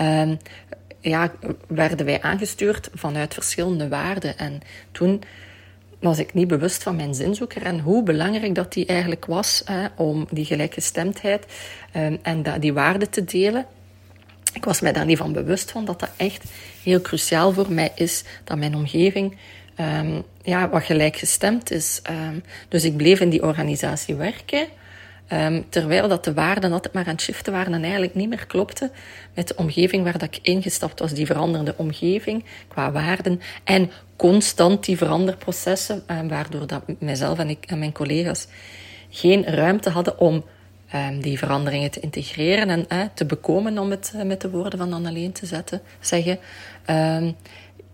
Um, 0.00 0.38
ja, 1.00 1.32
werden 1.66 2.06
wij 2.06 2.22
aangestuurd 2.22 2.90
vanuit 2.94 3.34
verschillende 3.34 3.88
waarden. 3.88 4.38
En 4.38 4.60
toen 4.92 5.22
was 6.00 6.18
ik 6.18 6.34
niet 6.34 6.48
bewust 6.48 6.82
van 6.82 6.96
mijn 6.96 7.14
zinzoeker 7.14 7.62
en 7.62 7.80
hoe 7.80 8.02
belangrijk 8.02 8.54
dat 8.54 8.72
die 8.72 8.86
eigenlijk 8.86 9.26
was 9.26 9.62
hè, 9.64 9.86
om 9.96 10.26
die 10.30 10.44
gelijkgestemdheid 10.44 11.46
en 12.22 12.42
die 12.60 12.72
waarden 12.72 13.10
te 13.10 13.24
delen 13.24 13.66
ik 14.52 14.64
was 14.64 14.80
mij 14.80 14.92
daar 14.92 15.04
niet 15.04 15.18
van 15.18 15.32
bewust 15.32 15.70
van 15.70 15.84
dat 15.84 16.00
dat 16.00 16.10
echt 16.16 16.44
heel 16.82 17.00
cruciaal 17.00 17.52
voor 17.52 17.72
mij 17.72 17.92
is 17.94 18.24
dat 18.44 18.58
mijn 18.58 18.74
omgeving 18.74 19.36
um, 19.80 20.22
ja, 20.42 20.68
wat 20.68 20.82
gelijkgestemd 20.82 21.70
is. 21.70 22.02
Um, 22.10 22.42
dus 22.68 22.84
ik 22.84 22.96
bleef 22.96 23.20
in 23.20 23.30
die 23.30 23.42
organisatie 23.42 24.14
werken. 24.14 24.66
Um, 25.32 25.64
terwijl 25.68 26.08
dat 26.08 26.24
de 26.24 26.34
waarden 26.34 26.72
altijd 26.72 26.94
maar 26.94 27.04
aan 27.06 27.12
het 27.12 27.22
shiften 27.22 27.52
waren 27.52 27.74
en 27.74 27.82
eigenlijk 27.82 28.14
niet 28.14 28.28
meer 28.28 28.46
klopten 28.46 28.90
met 29.34 29.48
de 29.48 29.56
omgeving 29.56 30.04
waar 30.04 30.18
dat 30.18 30.34
ik 30.34 30.38
ingestapt 30.42 31.00
was. 31.00 31.12
Die 31.12 31.26
veranderende 31.26 31.74
omgeving 31.76 32.44
qua 32.68 32.92
waarden 32.92 33.40
en 33.64 33.90
constant 34.16 34.84
die 34.84 34.96
veranderprocessen, 34.96 36.02
waardoor 36.28 36.66
dat 36.66 36.82
mijzelf 36.98 37.38
en, 37.38 37.48
ik, 37.48 37.64
en 37.66 37.78
mijn 37.78 37.92
collega's 37.92 38.46
geen 39.10 39.44
ruimte 39.44 39.90
hadden 39.90 40.18
om 40.18 40.44
um, 40.94 41.20
die 41.20 41.38
veranderingen 41.38 41.90
te 41.90 42.00
integreren 42.00 42.88
en 42.88 43.10
te 43.14 43.24
bekomen, 43.24 43.78
om 43.78 43.90
het 43.90 44.12
uh, 44.16 44.22
met 44.22 44.40
de 44.40 44.50
woorden 44.50 44.78
van 44.78 44.92
Anneleen 44.92 45.32
te 45.32 45.46
zetten, 45.46 45.82
zeggen. 46.00 46.38
Um, 46.90 47.36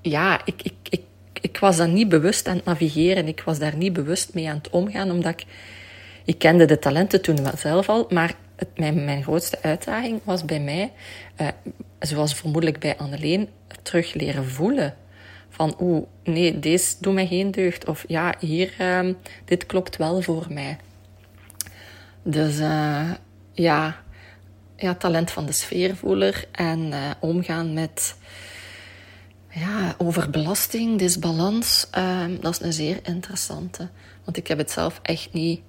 ja, 0.00 0.40
ik, 0.44 0.62
ik, 0.62 0.74
ik, 0.88 1.02
ik 1.40 1.58
was 1.58 1.76
dan 1.76 1.92
niet 1.92 2.08
bewust 2.08 2.48
aan 2.48 2.56
het 2.56 2.64
navigeren. 2.64 3.28
Ik 3.28 3.42
was 3.44 3.58
daar 3.58 3.76
niet 3.76 3.92
bewust 3.92 4.34
mee 4.34 4.48
aan 4.48 4.56
het 4.56 4.70
omgaan, 4.70 5.10
omdat 5.10 5.32
ik... 5.32 5.46
Ik 6.24 6.38
kende 6.38 6.64
de 6.64 6.78
talenten 6.78 7.22
toen 7.22 7.38
zelf 7.56 7.88
al, 7.88 8.06
maar 8.08 8.34
het, 8.56 8.68
mijn, 8.76 9.04
mijn 9.04 9.22
grootste 9.22 9.58
uitdaging 9.62 10.20
was 10.24 10.44
bij 10.44 10.60
mij, 10.60 10.92
uh, 11.40 11.48
zoals 12.00 12.34
vermoedelijk 12.34 12.78
bij 12.78 12.96
Anneleen, 12.96 13.48
terug 13.82 14.14
leren 14.14 14.48
voelen. 14.48 14.94
Van, 15.48 15.76
oeh, 15.80 16.06
nee, 16.24 16.58
deze 16.58 16.94
doet 17.00 17.14
mij 17.14 17.26
geen 17.26 17.50
deugd. 17.50 17.86
Of 17.86 18.04
ja, 18.08 18.34
hier, 18.38 18.72
um, 18.80 19.16
dit 19.44 19.66
klopt 19.66 19.96
wel 19.96 20.22
voor 20.22 20.46
mij. 20.50 20.76
Dus 22.30 22.58
uh, 22.58 23.10
ja, 23.52 24.02
ja, 24.76 24.94
talent 24.94 25.30
van 25.30 25.46
de 25.46 25.52
sfeervoeler 25.52 26.44
en 26.52 26.78
uh, 26.86 27.10
omgaan 27.20 27.72
met 27.72 28.16
ja, 29.50 29.94
overbelasting, 29.98 30.98
disbalans, 30.98 31.88
uh, 31.98 32.24
dat 32.40 32.52
is 32.52 32.60
een 32.60 32.72
zeer 32.72 32.98
interessante. 33.02 33.88
Want 34.24 34.36
ik 34.36 34.46
heb 34.46 34.58
het 34.58 34.70
zelf 34.70 35.00
echt 35.02 35.32
niet, 35.32 35.60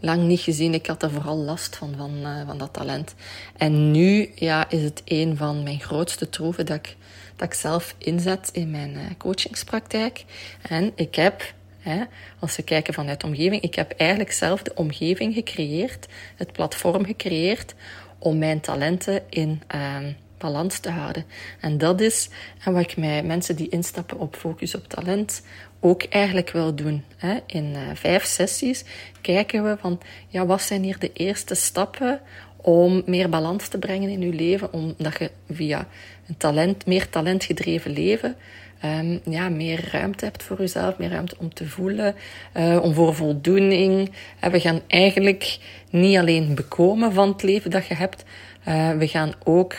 lang 0.00 0.22
niet 0.22 0.40
gezien. 0.40 0.74
Ik 0.74 0.86
had 0.86 1.02
er 1.02 1.10
vooral 1.10 1.36
last 1.36 1.76
van, 1.76 1.94
van, 1.96 2.14
uh, 2.22 2.46
van 2.46 2.58
dat 2.58 2.72
talent. 2.72 3.14
En 3.56 3.90
nu 3.90 4.32
ja, 4.34 4.70
is 4.70 4.82
het 4.82 5.02
een 5.04 5.36
van 5.36 5.62
mijn 5.62 5.80
grootste 5.80 6.28
troeven 6.28 6.66
dat 6.66 6.76
ik, 6.76 6.96
dat 7.36 7.48
ik 7.48 7.54
zelf 7.54 7.94
inzet 7.98 8.48
in 8.52 8.70
mijn 8.70 9.14
coachingspraktijk. 9.18 10.24
En 10.62 10.92
ik 10.94 11.14
heb 11.14 11.54
Hè? 11.80 12.02
Als 12.38 12.56
we 12.56 12.62
kijken 12.62 12.94
vanuit 12.94 13.20
de 13.20 13.26
omgeving, 13.26 13.62
ik 13.62 13.74
heb 13.74 13.92
eigenlijk 13.96 14.32
zelf 14.32 14.62
de 14.62 14.74
omgeving 14.74 15.34
gecreëerd, 15.34 16.06
het 16.36 16.52
platform 16.52 17.04
gecreëerd 17.04 17.74
om 18.18 18.38
mijn 18.38 18.60
talenten 18.60 19.22
in 19.28 19.62
uh, 19.74 19.96
balans 20.38 20.78
te 20.78 20.90
houden. 20.90 21.24
En 21.60 21.78
dat 21.78 22.00
is 22.00 22.28
en 22.64 22.72
wat 22.72 22.82
ik 22.82 22.96
met 22.96 23.24
mensen 23.24 23.56
die 23.56 23.68
instappen 23.68 24.18
op 24.18 24.36
focus 24.36 24.74
op 24.74 24.88
talent 24.88 25.42
ook 25.80 26.02
eigenlijk 26.02 26.50
wil 26.50 26.74
doen. 26.74 27.04
Hè? 27.16 27.38
In 27.46 27.64
uh, 27.64 27.80
vijf 27.94 28.24
sessies 28.24 28.84
kijken 29.20 29.64
we 29.64 29.76
van, 29.80 30.00
ja, 30.28 30.46
wat 30.46 30.62
zijn 30.62 30.82
hier 30.82 30.98
de 30.98 31.12
eerste 31.12 31.54
stappen 31.54 32.20
om 32.56 33.02
meer 33.06 33.28
balans 33.28 33.68
te 33.68 33.78
brengen 33.78 34.08
in 34.08 34.20
je 34.20 34.32
leven, 34.32 34.72
omdat 34.72 35.18
je 35.18 35.30
via 35.50 35.86
een 36.28 36.36
talent, 36.36 36.86
meer 36.86 37.08
talentgedreven 37.08 37.90
leven 37.90 38.36
um, 38.84 39.20
ja, 39.24 39.48
meer 39.48 39.88
ruimte 39.92 40.24
hebt 40.24 40.42
voor 40.42 40.58
jezelf, 40.58 40.98
meer 40.98 41.10
ruimte 41.10 41.34
om 41.38 41.54
te 41.54 41.68
voelen, 41.68 42.14
uh, 42.56 42.82
om 42.82 42.94
voor 42.94 43.14
voldoening. 43.14 44.10
Uh, 44.44 44.50
we 44.50 44.60
gaan 44.60 44.80
eigenlijk 44.86 45.58
niet 45.90 46.18
alleen 46.18 46.54
bekomen 46.54 47.12
van 47.12 47.28
het 47.28 47.42
leven 47.42 47.70
dat 47.70 47.86
je 47.86 47.94
hebt, 47.94 48.24
uh, 48.68 48.90
we 48.90 49.08
gaan 49.08 49.32
ook 49.44 49.74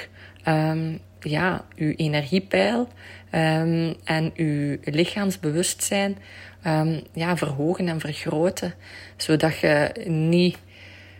um, 0.48 1.00
ja, 1.20 1.66
je 1.76 1.96
energiepeil 1.96 2.88
um, 3.32 3.96
en 4.04 4.32
je 4.34 4.80
lichaamsbewustzijn 4.84 6.18
ja, 7.14 7.38
verhogen 7.38 7.88
en 7.88 8.00
vergroten, 8.00 8.74
zodat 9.18 9.58
je 9.58 9.92
niet 10.06 10.58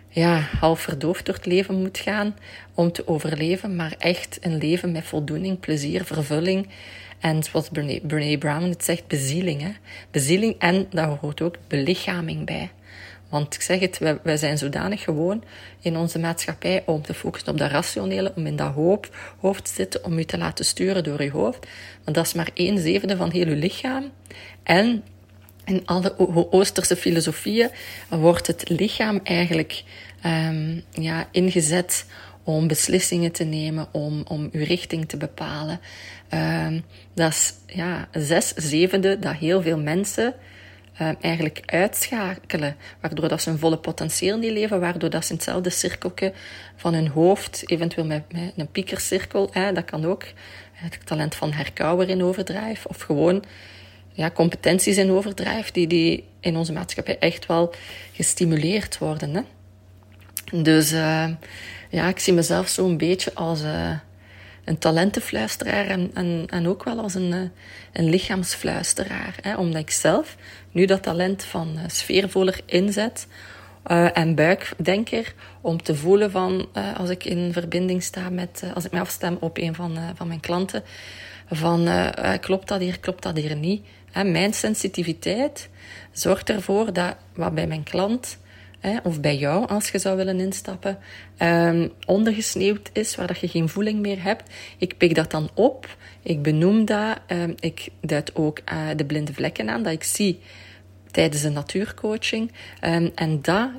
ja, 0.10 0.48
half 0.60 0.80
verdoofd 0.80 1.26
door 1.26 1.36
het 1.36 1.46
leven 1.46 1.82
moet 1.82 1.98
gaan 1.98 2.36
om 2.74 2.92
te 2.92 3.08
overleven, 3.08 3.76
maar 3.76 3.96
echt 3.98 4.38
een 4.42 4.58
leven 4.58 4.92
met 4.92 5.04
voldoening, 5.04 5.60
plezier, 5.60 6.04
vervulling. 6.04 6.68
En 7.22 7.44
zoals 7.44 7.70
Brene, 8.08 8.38
Brown 8.38 8.70
het 8.70 8.84
zegt, 8.84 9.08
bezieling. 9.08 9.62
Hè? 9.62 9.72
Bezieling 10.12 10.56
en 10.60 10.88
daar 10.90 11.08
hoort 11.08 11.42
ook 11.42 11.56
belichaming 11.68 12.46
bij. 12.46 12.72
Want 13.30 13.56
ik 13.56 13.62
zeg 13.62 13.80
het, 13.80 13.98
wij, 14.24 14.38
zijn 14.38 14.58
zodanig 14.58 15.04
gewoon 15.04 15.44
in 15.82 15.98
onze 15.98 16.20
maatschappij 16.20 16.84
om 16.86 17.02
te 17.02 17.14
focussen 17.14 17.52
op 17.52 17.58
dat 17.58 17.72
rationele, 17.72 18.34
om 18.36 18.46
in 18.46 18.56
dat 18.56 18.74
hoofd, 19.40 19.64
te 19.64 19.72
zitten, 19.74 20.04
om 20.06 20.18
je 20.18 20.26
te 20.26 20.38
laten 20.38 20.66
sturen 20.66 21.04
door 21.04 21.24
je 21.24 21.32
hoofd. 21.32 21.68
Want 22.04 22.16
dat 22.16 22.26
is 22.26 22.34
maar 22.34 22.50
één 22.54 22.80
zevende 22.80 23.16
van 23.16 23.32
heel 23.32 23.48
je 23.48 23.56
lichaam. 23.56 24.12
En 24.64 25.04
in 25.66 25.82
alle 25.86 26.14
Oosterse 26.52 26.96
filosofieën 26.96 27.70
wordt 28.10 28.48
het 28.48 28.70
lichaam 28.70 29.20
eigenlijk 29.24 29.84
um, 30.26 30.84
ja, 30.92 31.28
ingezet 31.32 32.06
om 32.44 32.68
beslissingen 32.68 33.32
te 33.32 33.44
nemen, 33.44 33.88
om, 33.92 34.24
om 34.28 34.50
uw 34.52 34.64
richting 34.64 35.10
te 35.10 35.18
bepalen. 35.18 35.80
Um, 36.34 36.84
dat 37.14 37.32
is 37.32 37.54
ja, 37.66 38.08
zes 38.12 38.54
zevende 38.54 39.20
dat 39.20 39.36
heel 39.36 39.62
veel 39.62 39.80
mensen 39.80 40.34
um, 41.02 41.16
eigenlijk 41.22 41.62
uitschakelen, 41.66 42.76
waardoor 43.02 43.28
dat 43.28 43.42
ze 43.42 43.50
een 43.50 43.60
volle 43.60 43.78
potentieel 43.78 44.38
niet 44.38 44.52
leven, 44.52 44.80
waardoor 44.80 45.10
dat 45.10 45.26
ze 45.26 45.32
in 45.32 45.36
hetzelfde 45.36 45.70
cirkeltje 45.70 46.34
van 46.76 46.94
hun 46.94 47.08
hoofd, 47.08 47.64
eventueel 47.66 48.06
met, 48.06 48.32
met 48.32 48.54
een 48.56 48.72
piekercirkel, 48.72 49.50
hè, 49.52 49.74
dat 49.74 49.86
kan 49.86 50.06
ook, 50.06 50.24
het 50.72 51.06
talent 51.06 51.36
van 51.36 51.52
herkauwer 51.52 52.10
in 52.10 52.24
overdrijf, 52.24 52.86
of 52.86 53.02
gewoon 53.02 53.44
ja, 54.12 54.32
competenties 54.32 54.98
in 54.98 55.12
overdrijf, 55.12 55.72
die, 55.72 55.88
die 55.88 56.24
in 56.40 56.58
onze 56.58 56.74
maatschappij 56.74 57.20
echt 57.20 57.46
wel 57.46 57.74
gestimuleerd 58.14 58.98
worden. 58.98 59.36
Hè. 59.36 59.42
Dus 60.62 60.92
uh, 60.92 61.28
ja, 61.90 62.08
ik 62.08 62.20
zie 62.20 62.34
mezelf 62.34 62.68
zo'n 62.68 62.98
beetje 62.98 63.34
als 63.34 63.64
uh, 63.64 63.92
een 64.64 64.78
talentenfluisteraar 64.78 65.86
en, 65.86 66.12
en, 66.14 66.46
en, 66.48 66.68
ook 66.68 66.84
wel 66.84 67.00
als 67.00 67.14
een, 67.14 67.32
uh, 67.32 67.40
een 67.94 68.10
lichaamsfluisteraar. 68.10 69.36
Hè, 69.42 69.56
omdat 69.56 69.82
ik 69.82 69.90
zelf 69.90 70.36
nu 70.72 70.86
dat 70.86 71.04
talent 71.04 71.44
van 71.44 71.78
sfeervoller 71.88 72.60
inzet 72.66 73.28
en 74.14 74.36
buikdenker 74.36 75.34
om 75.62 75.84
te 75.84 75.96
voelen 75.96 76.32
van 76.32 76.68
als 76.98 77.10
ik 77.10 77.26
in 77.26 77.54
verbinding 77.54 78.04
sta 78.04 78.30
met, 78.30 78.64
als 78.74 78.86
ik 78.86 78.92
me 78.92 79.00
afstem 79.00 79.38
op 79.40 79.58
een 79.58 79.76
van, 79.76 79.98
van 80.16 80.28
mijn 80.28 80.40
klanten, 80.40 80.84
van 81.50 81.90
klopt 82.40 82.68
dat 82.68 82.80
hier, 82.80 83.00
klopt 83.00 83.24
dat 83.24 83.38
hier 83.38 83.56
niet. 83.56 83.86
Hè, 84.12 84.24
mijn 84.24 84.54
sensitiviteit 84.54 85.70
zorgt 86.12 86.50
ervoor 86.50 86.94
dat 86.94 87.16
wat 87.34 87.56
bij 87.56 87.68
mijn 87.68 87.84
klant 87.84 88.38
of 89.04 89.22
bij 89.22 89.38
jou 89.38 89.68
als 89.68 89.90
je 89.90 90.00
zou 90.00 90.18
willen 90.18 90.40
instappen, 90.40 90.98
um, 91.40 91.92
ondergesneeuwd 92.06 92.90
is, 92.94 93.16
waar 93.16 93.28
dat 93.28 93.40
je 93.40 93.48
geen 93.48 93.70
voeling 93.70 94.00
meer 94.00 94.24
hebt. 94.24 94.54
Ik 94.78 94.98
pik 94.98 95.16
dat 95.16 95.32
dan 95.32 95.50
op, 95.54 95.96
ik 96.22 96.42
benoem 96.42 96.86
dat, 96.86 97.20
um, 97.28 97.56
ik 97.60 97.90
duid 98.02 98.36
ook 98.36 98.60
uh, 98.74 98.88
de 98.96 99.06
blinde 99.06 99.34
vlekken 99.34 99.70
aan, 99.70 99.84
dat 99.84 99.94
ik 99.94 100.04
zie 100.04 100.40
tijdens 101.12 101.42
de 101.42 101.50
natuurcoaching. 101.50 102.52
Um, 102.84 103.12
en 103.16 103.42
dat 103.42 103.70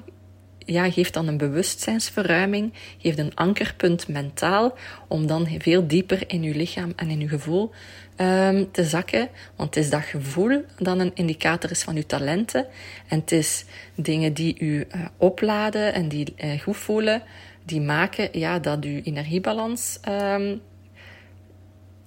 ja, 0.66 0.90
geeft 0.90 1.14
dan 1.14 1.26
een 1.26 1.36
bewustzijnsverruiming, 1.36 2.72
geeft 2.98 3.18
een 3.18 3.34
ankerpunt 3.34 4.08
mentaal, 4.08 4.76
om 5.08 5.26
dan 5.26 5.48
veel 5.58 5.86
dieper 5.86 6.24
in 6.26 6.42
je 6.42 6.54
lichaam 6.54 6.92
en 6.96 7.10
in 7.10 7.20
je 7.20 7.28
gevoel 7.28 7.70
um, 8.16 8.70
te 8.70 8.84
zakken. 8.84 9.28
Want 9.56 9.74
het 9.74 9.84
is 9.84 9.90
dat 9.90 10.02
gevoel 10.02 10.64
dat 10.78 10.98
een 10.98 11.14
indicator 11.14 11.70
is 11.70 11.82
van 11.82 11.94
je 11.94 12.06
talenten. 12.06 12.66
En 13.08 13.18
het 13.20 13.32
is 13.32 13.64
dingen 13.94 14.32
die 14.32 14.56
u 14.58 14.78
uh, 14.78 15.04
opladen 15.16 15.94
en 15.94 16.08
die 16.08 16.34
uh, 16.36 16.60
goed 16.60 16.76
voelen, 16.76 17.22
die 17.64 17.80
maken 17.80 18.28
ja, 18.38 18.58
dat 18.58 18.84
uw 18.84 19.00
energiebalans 19.02 19.98
um, 20.08 20.60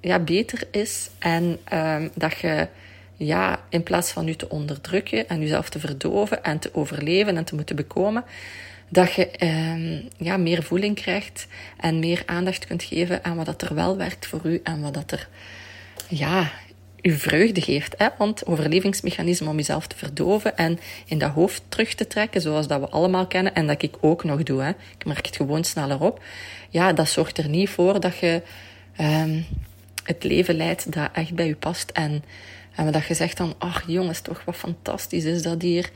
ja, 0.01 0.19
beter 0.19 0.67
is. 0.71 1.09
En 1.19 1.59
um, 1.73 2.09
dat 2.15 2.37
je 2.37 2.67
ja, 3.17 3.59
in 3.69 3.83
plaats 3.83 4.11
van 4.11 4.27
u 4.27 4.35
te 4.35 4.49
onderdrukken 4.49 5.29
en 5.29 5.41
uzelf 5.41 5.69
te 5.69 5.79
verdoven 5.79 6.43
en 6.43 6.59
te 6.59 6.69
overleven 6.73 7.37
en 7.37 7.43
te 7.43 7.55
moeten 7.55 7.75
bekomen, 7.75 8.23
dat 8.89 9.13
je 9.13 9.29
eh, 9.29 10.01
ja, 10.17 10.37
meer 10.37 10.63
voeling 10.63 10.95
krijgt 10.95 11.47
en 11.77 11.99
meer 11.99 12.23
aandacht 12.25 12.65
kunt 12.65 12.83
geven 12.83 13.23
aan 13.23 13.35
wat 13.35 13.45
dat 13.45 13.61
er 13.61 13.75
wel 13.75 13.97
werkt 13.97 14.27
voor 14.27 14.41
u 14.43 14.59
en 14.63 14.81
wat 14.81 14.93
dat 14.93 15.11
er 15.11 15.27
ja, 16.07 16.51
u 17.01 17.11
vreugde 17.11 17.61
geeft. 17.61 17.95
Hè? 17.97 18.07
Want 18.17 18.45
overlevingsmechanisme 18.45 19.49
om 19.49 19.55
jezelf 19.55 19.87
te 19.87 19.95
verdoven 19.95 20.57
en 20.57 20.79
in 21.05 21.17
dat 21.17 21.31
hoofd 21.31 21.63
terug 21.69 21.93
te 21.93 22.07
trekken, 22.07 22.41
zoals 22.41 22.67
dat 22.67 22.79
we 22.79 22.89
allemaal 22.89 23.27
kennen 23.27 23.53
en 23.53 23.67
dat 23.67 23.81
ik 23.81 23.95
ook 23.99 24.23
nog 24.23 24.43
doe. 24.43 24.61
Hè? 24.61 24.69
Ik 24.69 25.05
merk 25.05 25.25
het 25.25 25.35
gewoon 25.35 25.63
sneller 25.63 26.01
op. 26.01 26.23
Ja, 26.69 26.93
dat 26.93 27.09
zorgt 27.09 27.37
er 27.37 27.49
niet 27.49 27.69
voor 27.69 27.99
dat 27.99 28.17
je 28.17 28.41
ehm, 28.95 29.41
het 30.03 30.23
leven 30.23 30.55
leidt 30.55 30.93
dat 30.93 31.09
echt 31.13 31.33
bij 31.33 31.47
u 31.47 31.55
past 31.55 31.89
en 31.89 32.23
en 32.75 32.91
dat 32.91 33.05
je 33.05 33.13
zegt 33.13 33.37
dan, 33.37 33.55
ach 33.57 33.83
jongens, 33.87 34.21
toch 34.21 34.45
wat 34.45 34.55
fantastisch 34.55 35.23
is 35.23 35.41
dat 35.41 35.61
hier. 35.61 35.89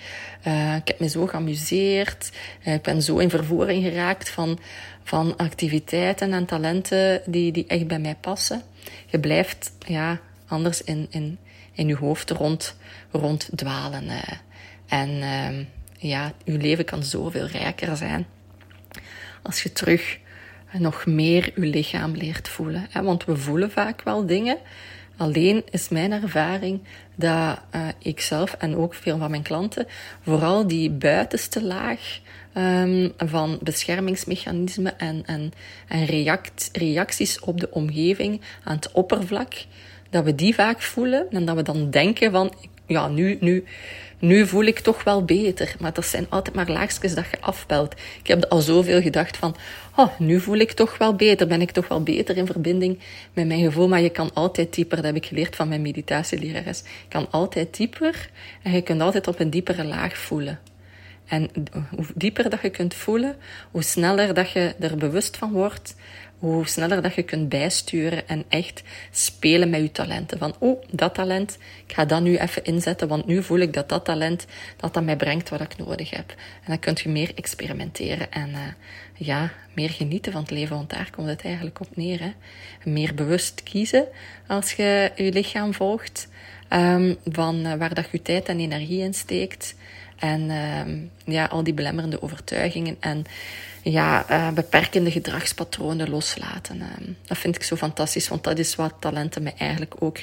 Uh, 0.47 0.75
ik 0.75 0.87
heb 0.87 0.99
me 0.99 1.09
zo 1.09 1.27
geamuseerd. 1.27 2.31
Uh, 2.67 2.73
ik 2.73 2.81
ben 2.81 3.01
zo 3.01 3.17
in 3.17 3.29
vervoering 3.29 3.83
geraakt 3.83 4.29
van, 4.29 4.59
van 5.03 5.37
activiteiten 5.37 6.33
en 6.33 6.45
talenten 6.45 7.21
die, 7.25 7.51
die 7.51 7.67
echt 7.67 7.87
bij 7.87 7.99
mij 7.99 8.15
passen. 8.15 8.61
Je 9.05 9.19
blijft 9.19 9.71
ja, 9.87 10.19
anders 10.47 10.83
in, 10.83 11.07
in, 11.09 11.37
in 11.71 11.87
je 11.87 11.95
hoofd 11.95 12.29
rond, 12.29 12.75
ronddwalen. 13.11 14.03
Uh. 14.03 14.21
En 14.87 15.09
uh, 15.09 15.65
ja, 15.97 16.33
je 16.43 16.57
leven 16.57 16.85
kan 16.85 17.03
zoveel 17.03 17.45
rijker 17.45 17.97
zijn 17.97 18.27
als 19.41 19.63
je 19.63 19.71
terug 19.71 20.17
nog 20.71 21.05
meer 21.05 21.51
je 21.55 21.65
lichaam 21.65 22.11
leert 22.11 22.47
voelen. 22.47 22.87
Want 23.03 23.25
we 23.25 23.37
voelen 23.37 23.71
vaak 23.71 24.01
wel 24.01 24.25
dingen, 24.25 24.57
Alleen 25.19 25.63
is 25.69 25.89
mijn 25.89 26.12
ervaring 26.12 26.79
dat 27.15 27.60
uh, 27.75 27.88
ik 27.97 28.19
zelf 28.19 28.53
en 28.53 28.75
ook 28.75 28.93
veel 28.93 29.17
van 29.17 29.29
mijn 29.29 29.43
klanten 29.43 29.88
vooral 30.21 30.67
die 30.67 30.89
buitenste 30.89 31.63
laag 31.63 32.19
um, 32.53 33.12
van 33.17 33.60
beschermingsmechanismen 33.62 34.99
en, 34.99 35.23
en, 35.25 35.51
en 35.88 36.05
react, 36.05 36.69
reacties 36.73 37.39
op 37.39 37.60
de 37.60 37.71
omgeving 37.71 38.41
aan 38.63 38.75
het 38.75 38.91
oppervlak, 38.91 39.53
dat 40.10 40.23
we 40.23 40.36
die 40.36 40.55
vaak 40.55 40.82
voelen 40.82 41.25
en 41.29 41.45
dat 41.45 41.55
we 41.55 41.63
dan 41.63 41.89
denken 41.89 42.32
van, 42.32 42.53
ja, 42.86 43.08
nu, 43.08 43.38
nu, 43.39 43.63
nu 44.19 44.47
voel 44.47 44.63
ik 44.63 44.79
toch 44.79 45.03
wel 45.03 45.25
beter. 45.25 45.75
Maar 45.79 45.93
dat 45.93 46.05
zijn 46.05 46.25
altijd 46.29 46.55
maar 46.55 46.69
laagjes 46.69 47.15
dat 47.15 47.25
je 47.32 47.41
afpelt. 47.41 47.93
Ik 48.19 48.27
heb 48.27 48.45
al 48.45 48.62
zoveel 48.62 49.01
gedacht 49.01 49.38
van, 49.38 49.55
oh, 49.95 50.19
nu 50.19 50.39
voel 50.39 50.58
ik 50.58 50.71
toch 50.71 50.97
wel 50.97 51.15
beter. 51.15 51.47
Ben 51.47 51.62
ik 51.62 51.71
toch 51.71 51.88
wel 51.88 52.03
beter 52.03 52.38
in 52.38 52.45
verbinding 52.45 52.99
met 53.34 53.47
mijn 53.47 53.63
gevoel. 53.63 53.88
Maar 53.88 54.01
je 54.01 54.10
kan 54.10 54.34
altijd 54.34 54.73
dieper, 54.73 54.95
dat 54.95 55.05
heb 55.05 55.15
ik 55.15 55.25
geleerd 55.25 55.55
van 55.55 55.67
mijn 55.67 55.82
meditatielerares. 55.82 56.79
Je 56.79 57.08
kan 57.10 57.32
altijd 57.32 57.77
dieper 57.77 58.29
en 58.63 58.71
je 58.71 58.82
kunt 58.82 59.01
altijd 59.01 59.27
op 59.27 59.39
een 59.39 59.49
diepere 59.49 59.84
laag 59.84 60.17
voelen. 60.17 60.60
En 61.25 61.49
hoe 61.95 62.05
dieper 62.15 62.49
dat 62.49 62.62
je 62.62 62.69
kunt 62.69 62.93
voelen, 62.93 63.36
hoe 63.71 63.84
sneller 63.84 64.34
dat 64.34 64.51
je 64.51 64.75
er 64.79 64.97
bewust 64.97 65.38
van 65.38 65.51
wordt, 65.51 65.95
hoe 66.39 66.67
sneller 66.67 67.02
dat 67.02 67.15
je 67.15 67.23
kunt 67.23 67.49
bijsturen 67.49 68.28
en 68.28 68.43
echt 68.49 68.84
spelen 69.12 69.69
met 69.69 69.82
je 69.82 69.91
talenten. 69.91 70.38
Van, 70.38 70.56
oh, 70.60 70.84
dat 70.91 71.13
talent, 71.13 71.58
ik 71.86 71.93
ga 71.93 72.06
dat 72.06 72.21
nu 72.21 72.38
even 72.38 72.63
inzetten, 72.63 73.08
want 73.08 73.25
nu 73.25 73.43
voel 73.43 73.60
ik 73.60 73.73
dat 73.73 73.89
dat 73.89 74.06
talent, 74.06 74.45
dat 74.78 74.93
dat 74.93 75.04
mij 75.04 75.15
brengt 75.15 75.49
wat 75.49 75.62
ik 75.62 75.78
nodig 75.78 76.10
heb. 76.10 76.30
En 76.30 76.65
dan 76.65 76.80
kun 76.80 76.97
je 77.04 77.10
meer 77.10 77.32
experimenteren 77.36 78.32
en 78.32 78.49
uh, 78.49 78.60
ja, 79.15 79.52
meer 79.73 79.89
genieten 79.89 80.32
van 80.32 80.41
het 80.41 80.52
leven, 80.52 80.75
want 80.75 80.89
daar 80.89 81.10
komt 81.15 81.28
het 81.28 81.43
eigenlijk 81.43 81.80
op 81.80 81.95
neer. 81.95 82.19
Hè. 82.19 82.32
Meer 82.84 83.13
bewust 83.13 83.63
kiezen 83.63 84.06
als 84.47 84.73
je 84.73 85.12
je 85.15 85.32
lichaam 85.32 85.73
volgt, 85.73 86.28
um, 86.73 87.17
van 87.25 87.65
uh, 87.65 87.73
waar 87.73 87.93
dat 87.93 88.08
je 88.12 88.21
tijd 88.21 88.47
en 88.47 88.60
energie 88.60 89.02
in 89.02 89.13
steekt. 89.13 89.75
En 90.19 90.51
um, 90.51 91.12
ja, 91.25 91.45
al 91.45 91.63
die 91.63 91.73
belemmerende 91.73 92.21
overtuigingen 92.21 92.97
en 92.99 93.25
ja, 93.84 94.25
uh, 94.32 94.51
beperkende 94.51 95.12
gedragspatronen 95.12 96.10
loslaten. 96.10 96.77
Uh, 96.77 96.86
dat 97.25 97.38
vind 97.38 97.55
ik 97.55 97.63
zo 97.63 97.75
fantastisch, 97.75 98.27
want 98.27 98.43
dat 98.43 98.60
is 98.60 98.75
wat 98.75 98.93
talenten 98.99 99.43
mij 99.43 99.53
eigenlijk 99.58 99.95
ook 99.99 100.17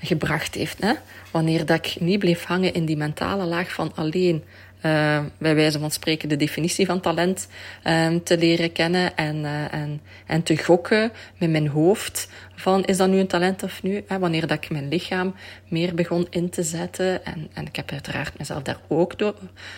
gebracht 0.00 0.54
heeft. 0.54 0.82
Hè? 0.82 0.92
Wanneer 1.30 1.66
dat 1.66 1.86
ik 1.86 2.00
niet 2.00 2.18
bleef 2.18 2.44
hangen 2.44 2.74
in 2.74 2.84
die 2.84 2.96
mentale 2.96 3.44
laag 3.44 3.72
van 3.72 3.92
alleen 3.94 4.44
uh, 4.82 5.20
bij 5.38 5.54
wijze 5.54 5.78
van 5.78 5.90
spreken 5.90 6.28
de 6.28 6.36
definitie 6.36 6.86
van 6.86 7.00
talent 7.00 7.48
um, 7.84 8.22
te 8.22 8.38
leren 8.38 8.72
kennen 8.72 9.16
en, 9.16 9.36
uh, 9.36 9.72
en, 9.72 10.00
en 10.26 10.42
te 10.42 10.56
gokken 10.56 11.12
met 11.38 11.50
mijn 11.50 11.68
hoofd 11.68 12.28
van 12.54 12.84
is 12.84 12.96
dat 12.96 13.08
nu 13.08 13.18
een 13.18 13.26
talent 13.26 13.62
of 13.62 13.82
nu? 13.82 14.04
Hè? 14.06 14.18
Wanneer 14.18 14.46
dat 14.46 14.64
ik 14.64 14.70
mijn 14.70 14.88
lichaam 14.88 15.34
meer 15.68 15.94
begon 15.94 16.26
in 16.30 16.50
te 16.50 16.62
zetten 16.62 17.24
en, 17.24 17.50
en 17.52 17.66
ik 17.66 17.76
heb 17.76 17.90
uiteraard 17.90 18.38
mezelf 18.38 18.62
daar 18.62 18.80
ook 18.88 19.18
door, 19.18 19.34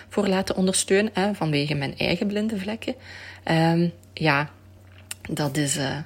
voor 0.09 0.27
laten 0.27 0.57
ondersteunen 0.57 1.11
hè? 1.15 1.35
vanwege 1.35 1.75
mijn 1.75 1.99
eigen 1.99 2.27
blinde 2.27 2.59
vlekken. 2.59 2.95
Um, 3.45 3.93
ja, 4.13 4.51
dat 5.31 5.57
is, 5.57 5.75
dat 5.75 6.05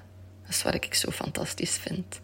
is 0.48 0.62
wat 0.62 0.74
ik 0.74 0.94
zo 0.94 1.10
fantastisch 1.10 1.76
vind. 1.76 2.20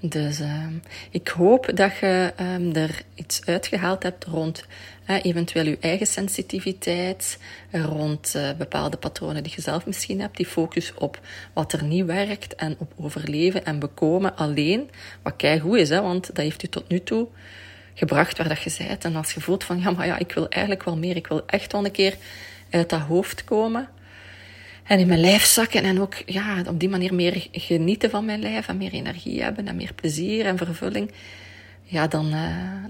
Dus 0.00 0.40
uh, 0.40 0.66
ik 1.10 1.28
hoop 1.28 1.70
dat 1.74 1.96
je 1.96 2.32
um, 2.40 2.74
er 2.74 3.02
iets 3.14 3.44
uitgehaald 3.44 4.02
hebt 4.02 4.24
rond 4.24 4.64
uh, 5.10 5.24
eventueel 5.24 5.64
je 5.64 5.78
eigen 5.80 6.06
sensitiviteit, 6.06 7.38
rond 7.70 8.32
uh, 8.36 8.50
bepaalde 8.58 8.96
patronen 8.96 9.42
die 9.42 9.52
je 9.56 9.60
zelf 9.60 9.86
misschien 9.86 10.20
hebt, 10.20 10.36
die 10.36 10.46
focus 10.46 10.94
op 10.94 11.20
wat 11.52 11.72
er 11.72 11.84
niet 11.84 12.04
werkt 12.04 12.54
en 12.54 12.76
op 12.78 12.92
overleven 12.96 13.64
en 13.64 13.78
bekomen 13.78 14.36
alleen. 14.36 14.90
Wat 15.22 15.36
kei 15.36 15.60
goed 15.60 15.76
is, 15.76 15.88
hè, 15.88 16.00
want 16.00 16.26
dat 16.26 16.36
heeft 16.36 16.62
u 16.62 16.68
tot 16.68 16.88
nu 16.88 17.02
toe 17.02 17.28
gebracht 17.94 18.38
waar 18.38 18.48
dat 18.48 18.62
je 18.62 18.84
bent. 18.86 19.04
En 19.04 19.16
als 19.16 19.32
je 19.32 19.40
voelt 19.40 19.64
van, 19.64 19.80
ja, 19.80 19.90
maar 19.90 20.06
ja, 20.06 20.18
ik 20.18 20.32
wil 20.32 20.48
eigenlijk 20.48 20.84
wel 20.84 20.96
meer. 20.96 21.16
Ik 21.16 21.26
wil 21.26 21.42
echt 21.46 21.72
wel 21.72 21.84
een 21.84 21.90
keer 21.90 22.16
uit 22.70 22.90
dat 22.90 23.00
hoofd 23.00 23.44
komen. 23.44 23.88
En 24.88 24.98
in 24.98 25.06
mijn 25.06 25.20
lijf 25.20 25.44
zakken 25.44 25.82
en 25.82 26.00
ook 26.00 26.14
ja, 26.26 26.62
op 26.68 26.80
die 26.80 26.88
manier 26.88 27.14
meer 27.14 27.46
genieten 27.52 28.10
van 28.10 28.24
mijn 28.24 28.40
lijf 28.40 28.68
en 28.68 28.76
meer 28.76 28.92
energie 28.92 29.42
hebben 29.42 29.68
en 29.68 29.76
meer 29.76 29.94
plezier 29.94 30.46
en 30.46 30.56
vervulling. 30.56 31.10
Ja, 31.82 32.06
dan, 32.06 32.34
uh, 32.34 32.40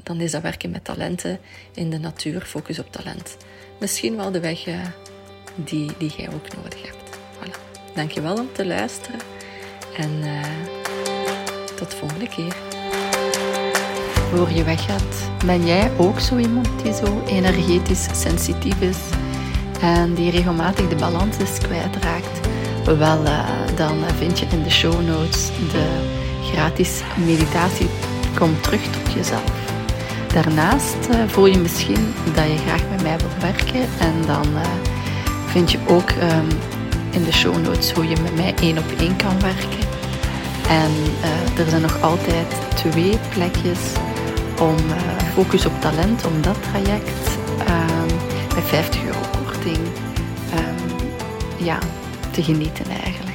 dan 0.02 0.20
is 0.20 0.30
dat 0.30 0.42
werken 0.42 0.70
met 0.70 0.84
talenten 0.84 1.38
in 1.74 1.90
de 1.90 1.98
natuur, 1.98 2.40
focus 2.40 2.78
op 2.78 2.92
talent. 2.92 3.36
Misschien 3.80 4.16
wel 4.16 4.30
de 4.30 4.40
weg 4.40 4.66
uh, 4.66 4.74
die, 5.54 5.90
die 5.98 6.10
jij 6.16 6.28
ook 6.28 6.56
nodig 6.56 6.82
hebt. 6.82 7.18
Voilà. 7.36 7.92
Dankjewel 7.94 8.34
om 8.34 8.48
te 8.52 8.66
luisteren 8.66 9.20
en 9.96 10.10
uh, 10.10 10.42
tot 11.76 11.90
de 11.90 11.96
volgende 11.96 12.28
keer. 12.28 12.56
Voor 14.30 14.50
je 14.50 14.64
weggaat, 14.64 15.30
ben 15.44 15.66
jij 15.66 15.90
ook 15.96 16.20
zo 16.20 16.36
iemand 16.36 16.82
die 16.82 16.94
zo 16.94 17.22
energetisch 17.26 18.20
sensitief 18.20 18.80
is? 18.80 19.17
En 19.80 20.14
die 20.14 20.30
regelmatig 20.30 20.88
de 20.88 20.96
balans 20.96 21.36
is 21.36 21.58
kwijtraakt, 21.58 22.48
wel, 22.96 23.24
uh, 23.24 23.40
dan 23.76 23.96
vind 24.18 24.38
je 24.38 24.46
in 24.50 24.62
de 24.62 24.70
show 24.70 25.06
notes 25.06 25.50
de 25.72 25.86
gratis 26.52 27.02
meditatie 27.26 27.88
Kom 28.34 28.60
terug 28.60 28.82
tot 28.82 29.12
jezelf. 29.12 29.52
Daarnaast 30.32 30.96
uh, 31.10 31.16
voel 31.26 31.46
je 31.46 31.58
misschien 31.58 32.14
dat 32.34 32.44
je 32.44 32.56
graag 32.66 32.82
met 32.90 33.02
mij 33.02 33.16
wilt 33.18 33.40
werken 33.40 33.80
en 33.98 34.14
dan 34.26 34.46
uh, 34.54 34.60
vind 35.46 35.70
je 35.70 35.78
ook 35.86 36.10
um, 36.10 36.48
in 37.10 37.24
de 37.24 37.32
show 37.32 37.62
notes 37.62 37.92
hoe 37.92 38.08
je 38.08 38.16
met 38.22 38.36
mij 38.36 38.54
één 38.60 38.78
op 38.78 38.92
één 38.98 39.16
kan 39.16 39.40
werken. 39.40 39.86
En 40.68 40.90
er 41.64 41.70
zijn 41.70 41.82
nog 41.82 42.02
altijd 42.02 42.46
twee 42.74 43.18
plekjes 43.34 43.78
om 44.60 44.76
focus 45.34 45.66
op 45.66 45.80
talent, 45.80 46.26
om 46.26 46.42
dat 46.42 46.56
traject 46.62 47.38
ehm, 47.66 48.16
bij 48.54 48.62
50 48.62 49.04
euro 49.04 49.37
um, 49.76 50.96
ja, 51.64 51.78
te 52.30 52.42
genieten 52.42 52.86
eigenlijk. 52.86 53.27